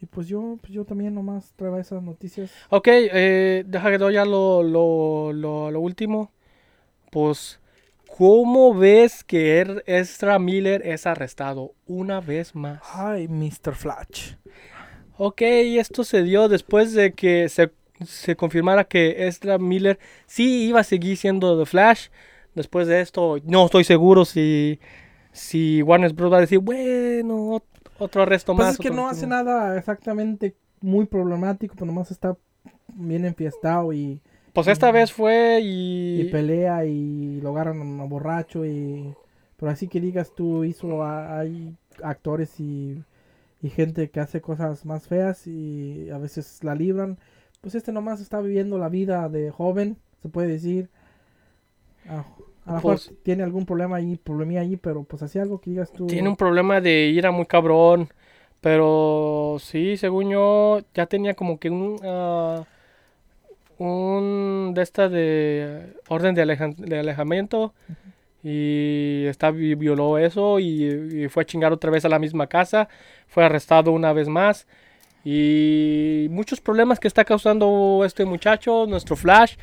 [0.00, 2.50] Y pues yo, pues yo también nomás traía esas noticias.
[2.68, 6.30] Ok, eh, deja que doy ya lo, lo, lo, lo último.
[7.10, 7.60] Pues,
[8.16, 12.80] ¿cómo ves que Er- Ezra Miller es arrestado una vez más?
[12.92, 13.74] Ay, Mr.
[13.74, 14.34] Flash.
[15.16, 17.70] Ok, esto se dio después de que se,
[18.04, 22.08] se confirmara que Ezra Miller sí iba a seguir siendo The Flash.
[22.54, 24.80] Después de esto, no estoy seguro si,
[25.34, 26.32] si Warner Bros.
[26.32, 27.64] va a decir, bueno, ot-
[27.98, 28.74] otro arresto Pues más.
[28.74, 29.44] es que no hace más".
[29.44, 32.36] nada exactamente muy problemático, pero nomás está
[32.94, 34.22] bien enfiestado y,
[34.52, 36.20] Pues esta vez fue y...
[36.22, 39.14] y pelea y lo agarran a borracho y...
[39.56, 43.02] Pero así que digas tú, hizo, a- hay actores y,
[43.62, 47.18] y gente que hace cosas más feas y a veces la libran.
[47.60, 50.90] Pues este nomás está viviendo la vida de joven, se puede decir.
[52.08, 52.24] Ah,
[52.64, 55.70] a lo mejor Pues- tiene algún problema ahí, problemilla ahí, pero pues así algo que
[55.70, 56.06] digas tú.
[56.06, 58.08] Tiene un problema de ira muy cabrón.
[58.60, 61.98] Pero sí, según yo, ya tenía como que un.
[62.02, 62.64] ah,
[63.78, 64.72] un.
[64.74, 65.94] de esta de.
[66.08, 67.74] orden de, alejan- de alejamiento.
[68.42, 70.84] Y está, vi- violó eso y,
[71.24, 72.88] y fue a chingar otra vez a la misma casa.
[73.26, 74.66] Fue arrestado una vez más.
[75.24, 79.56] Y muchos problemas que está causando este muchacho, nuestro Flash.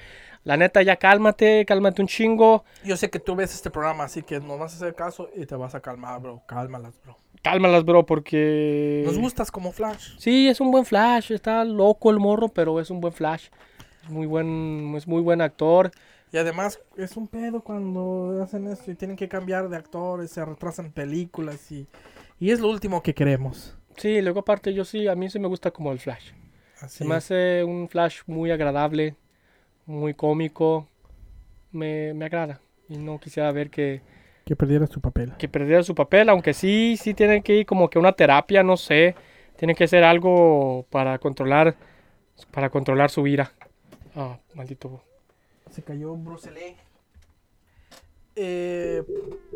[0.44, 2.64] La neta, ya cálmate, cálmate un chingo.
[2.84, 5.46] Yo sé que tú ves este programa, así que nos vas a hacer caso y
[5.46, 6.42] te vas a calmar, bro.
[6.48, 7.18] Cálmalas, bro.
[7.44, 9.04] Cálmalas, bro, porque...
[9.06, 10.16] Nos gustas como Flash.
[10.18, 11.32] Sí, es un buen Flash.
[11.32, 13.50] Está loco el morro, pero es un buen Flash.
[14.04, 15.92] Es muy buen, es muy buen actor.
[16.32, 20.44] Y además es un pedo cuando hacen eso y tienen que cambiar de actores, se
[20.44, 21.88] retrasan películas y,
[22.39, 23.76] y es lo último que queremos.
[23.98, 26.32] Sí, luego aparte yo sí, a mí sí me gusta como el Flash.
[26.80, 29.16] Así Se me hace un Flash muy agradable,
[29.86, 30.88] muy cómico.
[31.72, 32.60] Me, me agrada.
[32.90, 34.02] Y no quisiera ver que,
[34.46, 35.34] Que perdieras tu papel.
[35.38, 38.64] que perdiera su papel, aunque sí, sí tiene que ir como que a una terapia,
[38.64, 39.16] no sé.
[39.58, 41.76] Tiene que hacer algo para controlar,
[42.52, 43.52] para controlar su ira.
[44.16, 45.02] Ah, maldito.
[45.70, 46.76] Se cayó Bruce Lee.
[48.36, 49.04] Eh,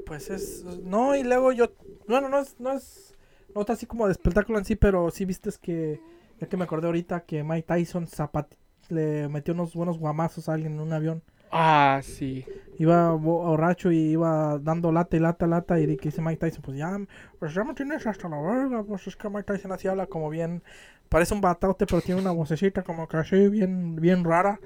[0.05, 0.63] pues es.
[0.84, 1.71] No, y luego yo.
[2.07, 2.59] Bueno, no es.
[2.59, 3.15] No es.
[3.53, 5.99] No está así como de espectáculo en sí, pero sí viste que.
[6.39, 8.55] Ya que me acordé ahorita que Mike Tyson zapat-
[8.89, 11.23] le metió unos buenos guamazos a alguien en un avión.
[11.51, 12.45] Ah, sí.
[12.79, 15.79] Iba bo- borracho y iba dando lata y lata, lata.
[15.79, 16.97] Y dice Mike Tyson: Pues ya,
[17.39, 18.83] pues ya me tienes hasta la verga.
[18.83, 20.61] Pues es que Mike Tyson así habla como bien.
[21.09, 24.59] Parece un bataute, pero tiene una vocecita como que así, bien, bien rara.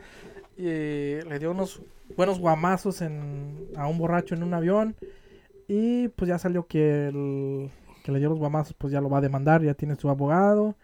[0.57, 1.81] Y le dio unos
[2.17, 4.95] buenos guamazos en, a un borracho en un avión.
[5.67, 7.71] Y pues ya salió que el
[8.03, 10.75] que le dio los guamazos, pues ya lo va a demandar, ya tiene su abogado.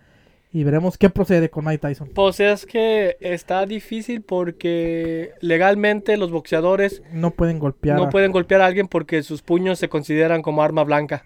[0.56, 2.12] Y veremos qué procede con Mike Tyson.
[2.16, 7.98] Pues es que está difícil porque legalmente los boxeadores No pueden golpear.
[7.98, 11.26] no a- pueden golpear a alguien porque sus puños se consideran como arma blanca.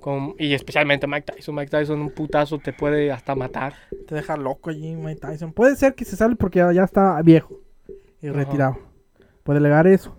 [0.00, 1.54] Con- y especialmente Mike Tyson.
[1.54, 3.74] Mike Tyson, un putazo te puede hasta matar.
[4.08, 5.52] Te deja loco allí Mike Tyson.
[5.52, 7.60] Puede ser que se sale porque ya, ya está viejo
[8.20, 8.78] y retirado.
[9.44, 10.16] Puede alegar eso.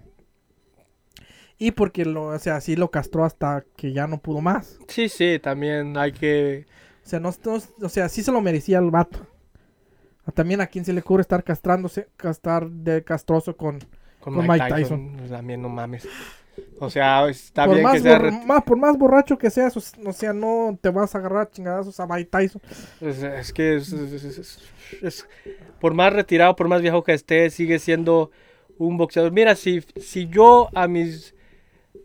[1.57, 4.79] Y porque lo, o sea, sí lo castró hasta que ya no pudo más.
[4.88, 6.65] Sí, sí, también hay que.
[7.12, 9.20] O sea, no, no- o sea, sí se lo merecía el vato.
[10.34, 13.80] También a quien se le ocurre estar castrándose, castar de castroso con...
[14.20, 15.18] Con, Con Mike, Mike Tyson.
[15.30, 16.07] También no mames.
[16.80, 18.18] O sea, está por, bien más que sea.
[18.20, 21.49] bor- re- más- por más borracho que seas, o sea, no te vas a agarrar
[21.49, 22.62] chingadazos a Mike Tyson.
[23.01, 25.28] Es, es que es-
[25.80, 28.30] por más retirado, por más viejo que esté, sigue siendo
[28.78, 29.32] un boxeador.
[29.32, 31.34] Mira, si, si yo a mis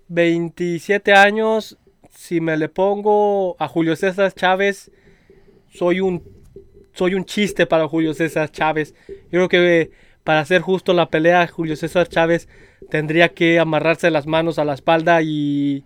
[0.09, 1.79] 27 años,
[2.17, 4.91] si me le pongo a Julio César Chávez,
[5.73, 6.23] soy un,
[6.93, 8.95] soy un chiste para Julio César Chávez.
[9.09, 9.91] Yo creo que eh,
[10.25, 12.49] para hacer justo la pelea, Julio César Chávez
[12.91, 15.85] tendría que amarrarse las manos a la espalda y,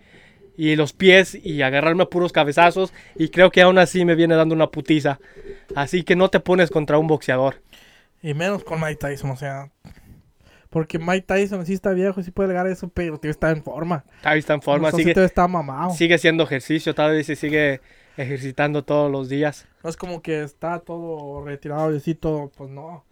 [0.57, 2.93] y los pies y agarrarme a puros cabezazos.
[3.16, 5.18] Y creo que aún así me viene dando una putiza.
[5.74, 7.61] Así que no te pones contra un boxeador.
[8.22, 9.70] Y menos con Mike o sea...
[10.71, 14.05] Porque Mike Tyson sí está viejo, sí puede alegar eso, pero tío está en forma.
[14.23, 15.91] Todavía está en forma, sigue, está mamado.
[15.91, 17.81] sigue haciendo ejercicio, todavía se sigue
[18.16, 19.66] ejercitando todos los días.
[19.83, 23.05] No es como que está todo retirado y así todo, pues no.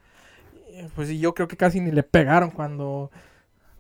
[0.71, 3.11] Eh, Pues sí, yo creo que casi ni le pegaron cuando,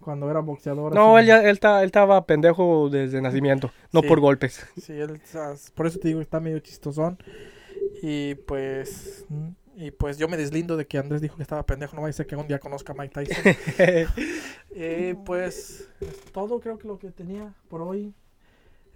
[0.01, 0.93] cuando era boxeador.
[0.95, 1.23] No, así.
[1.23, 4.09] él, ya, él, ta- él estaba pendejo desde nacimiento, no Sí.
[4.09, 4.67] por golpes.
[4.81, 5.21] Sí, él,
[5.77, 7.17] por eso te digo, está medio chistosón.
[8.03, 9.49] Y pues, mm,
[9.81, 11.95] y pues yo me deslindo de que Andrés dijo que estaba pendejo.
[11.97, 13.45] No vaya a ser que un día conozca a Mike Tyson.
[14.81, 18.13] Eh, pues, es todo creo que lo que tenía por hoy.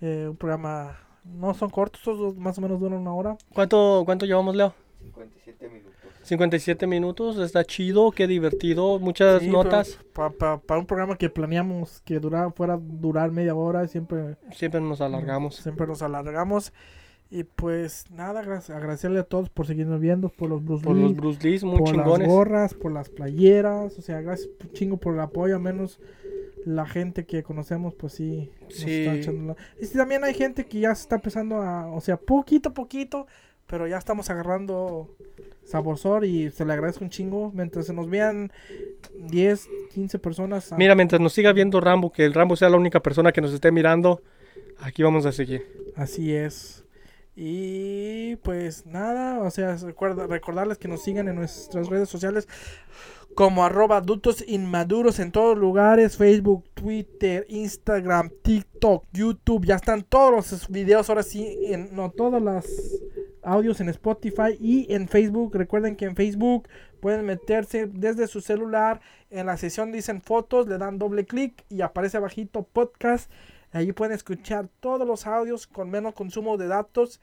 [0.00, 3.36] Eh, un programa, no son cortos, estos más o menos duran una hora.
[3.54, 4.74] ¿Cuánto, ¿Cuánto llevamos, Leo?
[5.00, 5.92] 57 minutos.
[6.24, 9.98] 57 minutos, está chido, qué divertido, muchas Sí, notas.
[10.12, 13.86] pero pa- pa- para un programa que planeamos que durara, fuera a durar media hora,
[13.88, 15.56] siempre, Siempre nos alargamos.
[15.56, 16.72] siempre nos alargamos.
[17.34, 21.02] Y pues nada, gra- agradecerle a todos por seguirnos viendo, por los Bruce Por Lee,
[21.02, 22.18] los Bruce Lee, muy por chingones.
[22.18, 25.98] las gorras, por las playeras, o sea, gracias un chingo por el apoyo, al menos
[26.66, 28.90] la gente que conocemos, pues sí, nos Sí.
[29.00, 32.18] está echando la- Y también hay gente que ya se está empezando a, o sea,
[32.18, 33.26] poquito a poquito,
[33.66, 35.08] pero ya estamos agarrando
[35.64, 37.50] saborzor y se le agradezco un chingo.
[37.54, 38.52] Mientras se nos vean
[39.18, 40.70] 10, 15 personas.
[40.72, 43.40] ah, Mira, mientras nos siga viendo Rambo, que el Rambo sea la única persona que
[43.40, 44.20] nos esté mirando,
[44.78, 45.66] aquí vamos a seguir.
[45.96, 46.84] Así es.
[47.34, 52.46] Y pues nada, o sea, recuerda, recordarles que nos sigan en nuestras redes sociales
[53.34, 60.52] como arroba adultos inmaduros en todos lugares, Facebook, Twitter, Instagram, TikTok, YouTube, ya están todos
[60.52, 62.66] los videos ahora sí, en, no todos los
[63.42, 65.54] audios en Spotify y en Facebook.
[65.54, 66.68] Recuerden que en Facebook
[67.00, 71.80] pueden meterse desde su celular, en la sesión dicen fotos, le dan doble clic y
[71.80, 73.30] aparece abajito podcast.
[73.72, 77.20] Allí pueden escuchar todos los audios con menos consumo de datos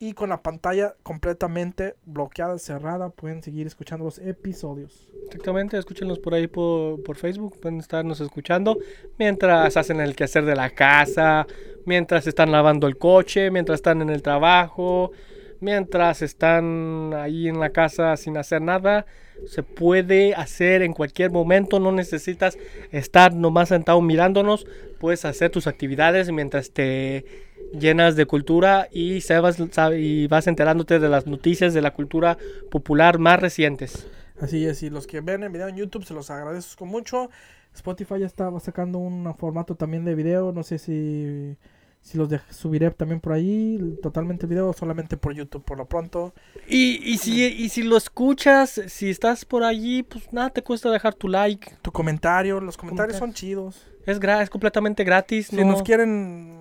[0.00, 3.10] y con la pantalla completamente bloqueada, cerrada.
[3.10, 5.08] Pueden seguir escuchando los episodios.
[5.26, 8.78] Exactamente, escúchenos por ahí por, por Facebook, pueden estarnos escuchando
[9.18, 11.46] mientras hacen el quehacer de la casa,
[11.84, 15.12] mientras están lavando el coche, mientras están en el trabajo,
[15.60, 19.06] mientras están ahí en la casa sin hacer nada.
[19.46, 22.58] Se puede hacer en cualquier momento, no necesitas
[22.90, 24.66] estar nomás sentado mirándonos.
[24.98, 27.24] Puedes hacer tus actividades mientras te
[27.72, 32.38] llenas de cultura y, sabes, sabe- y vas enterándote de las noticias de la cultura
[32.70, 34.08] popular más recientes.
[34.40, 37.28] Así es, y los que ven el video en YouTube se los agradezco mucho.
[37.74, 41.56] Spotify ya estaba sacando un formato también de video, no sé si,
[42.00, 45.86] si los de- subiré también por ahí, totalmente video, o solamente por YouTube por lo
[45.86, 46.32] pronto.
[46.66, 50.90] Y, y, si, y si lo escuchas, si estás por allí, pues nada te cuesta
[50.90, 51.76] dejar tu like.
[51.82, 53.86] Tu comentario, los comentarios Comenta- son chidos.
[54.06, 55.48] Es, gra- es completamente gratis.
[55.48, 56.56] Si no- nos quieren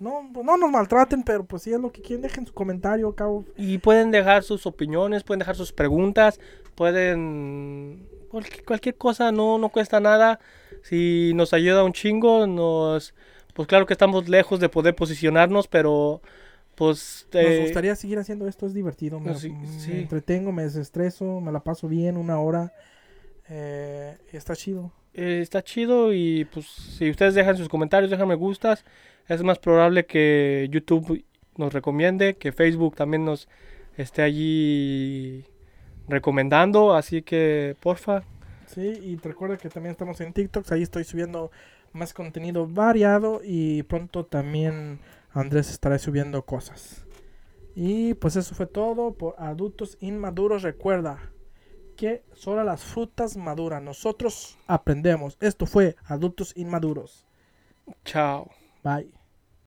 [0.00, 3.44] no, no nos maltraten, pero pues si es lo que quieren, dejen su comentario, cabo.
[3.56, 6.40] Y pueden dejar sus opiniones, pueden dejar sus preguntas,
[6.74, 8.06] pueden...
[8.30, 10.40] Cualquier, cualquier cosa no, no cuesta nada.
[10.82, 13.14] Si nos ayuda un chingo, nos...
[13.56, 16.20] Pues claro que estamos lejos de poder posicionarnos, pero
[16.74, 17.26] pues...
[17.32, 19.92] Nos eh, gustaría seguir haciendo esto, es divertido, me, no, sí, me sí.
[19.92, 22.74] entretengo, me desestreso, me la paso bien una hora.
[23.48, 24.92] Eh, está chido.
[25.14, 28.84] eh, está chido y pues si ustedes dejan sus comentarios, dejan me gustas,
[29.26, 31.24] es más probable que YouTube
[31.56, 33.48] nos recomiende, que Facebook también nos
[33.96, 35.46] esté allí
[36.08, 38.22] recomendando, así que porfa,
[38.66, 41.50] Sí, y te recuerda que también estamos en TikTok, ahí estoy subiendo
[41.96, 45.00] más contenido variado y pronto también
[45.32, 47.06] Andrés estará subiendo cosas.
[47.74, 50.62] Y pues eso fue todo por adultos inmaduros.
[50.62, 51.18] Recuerda
[51.96, 53.84] que solo las frutas maduran.
[53.84, 55.36] Nosotros aprendemos.
[55.40, 57.26] Esto fue adultos inmaduros.
[58.04, 58.50] chao.
[58.82, 59.15] Bye.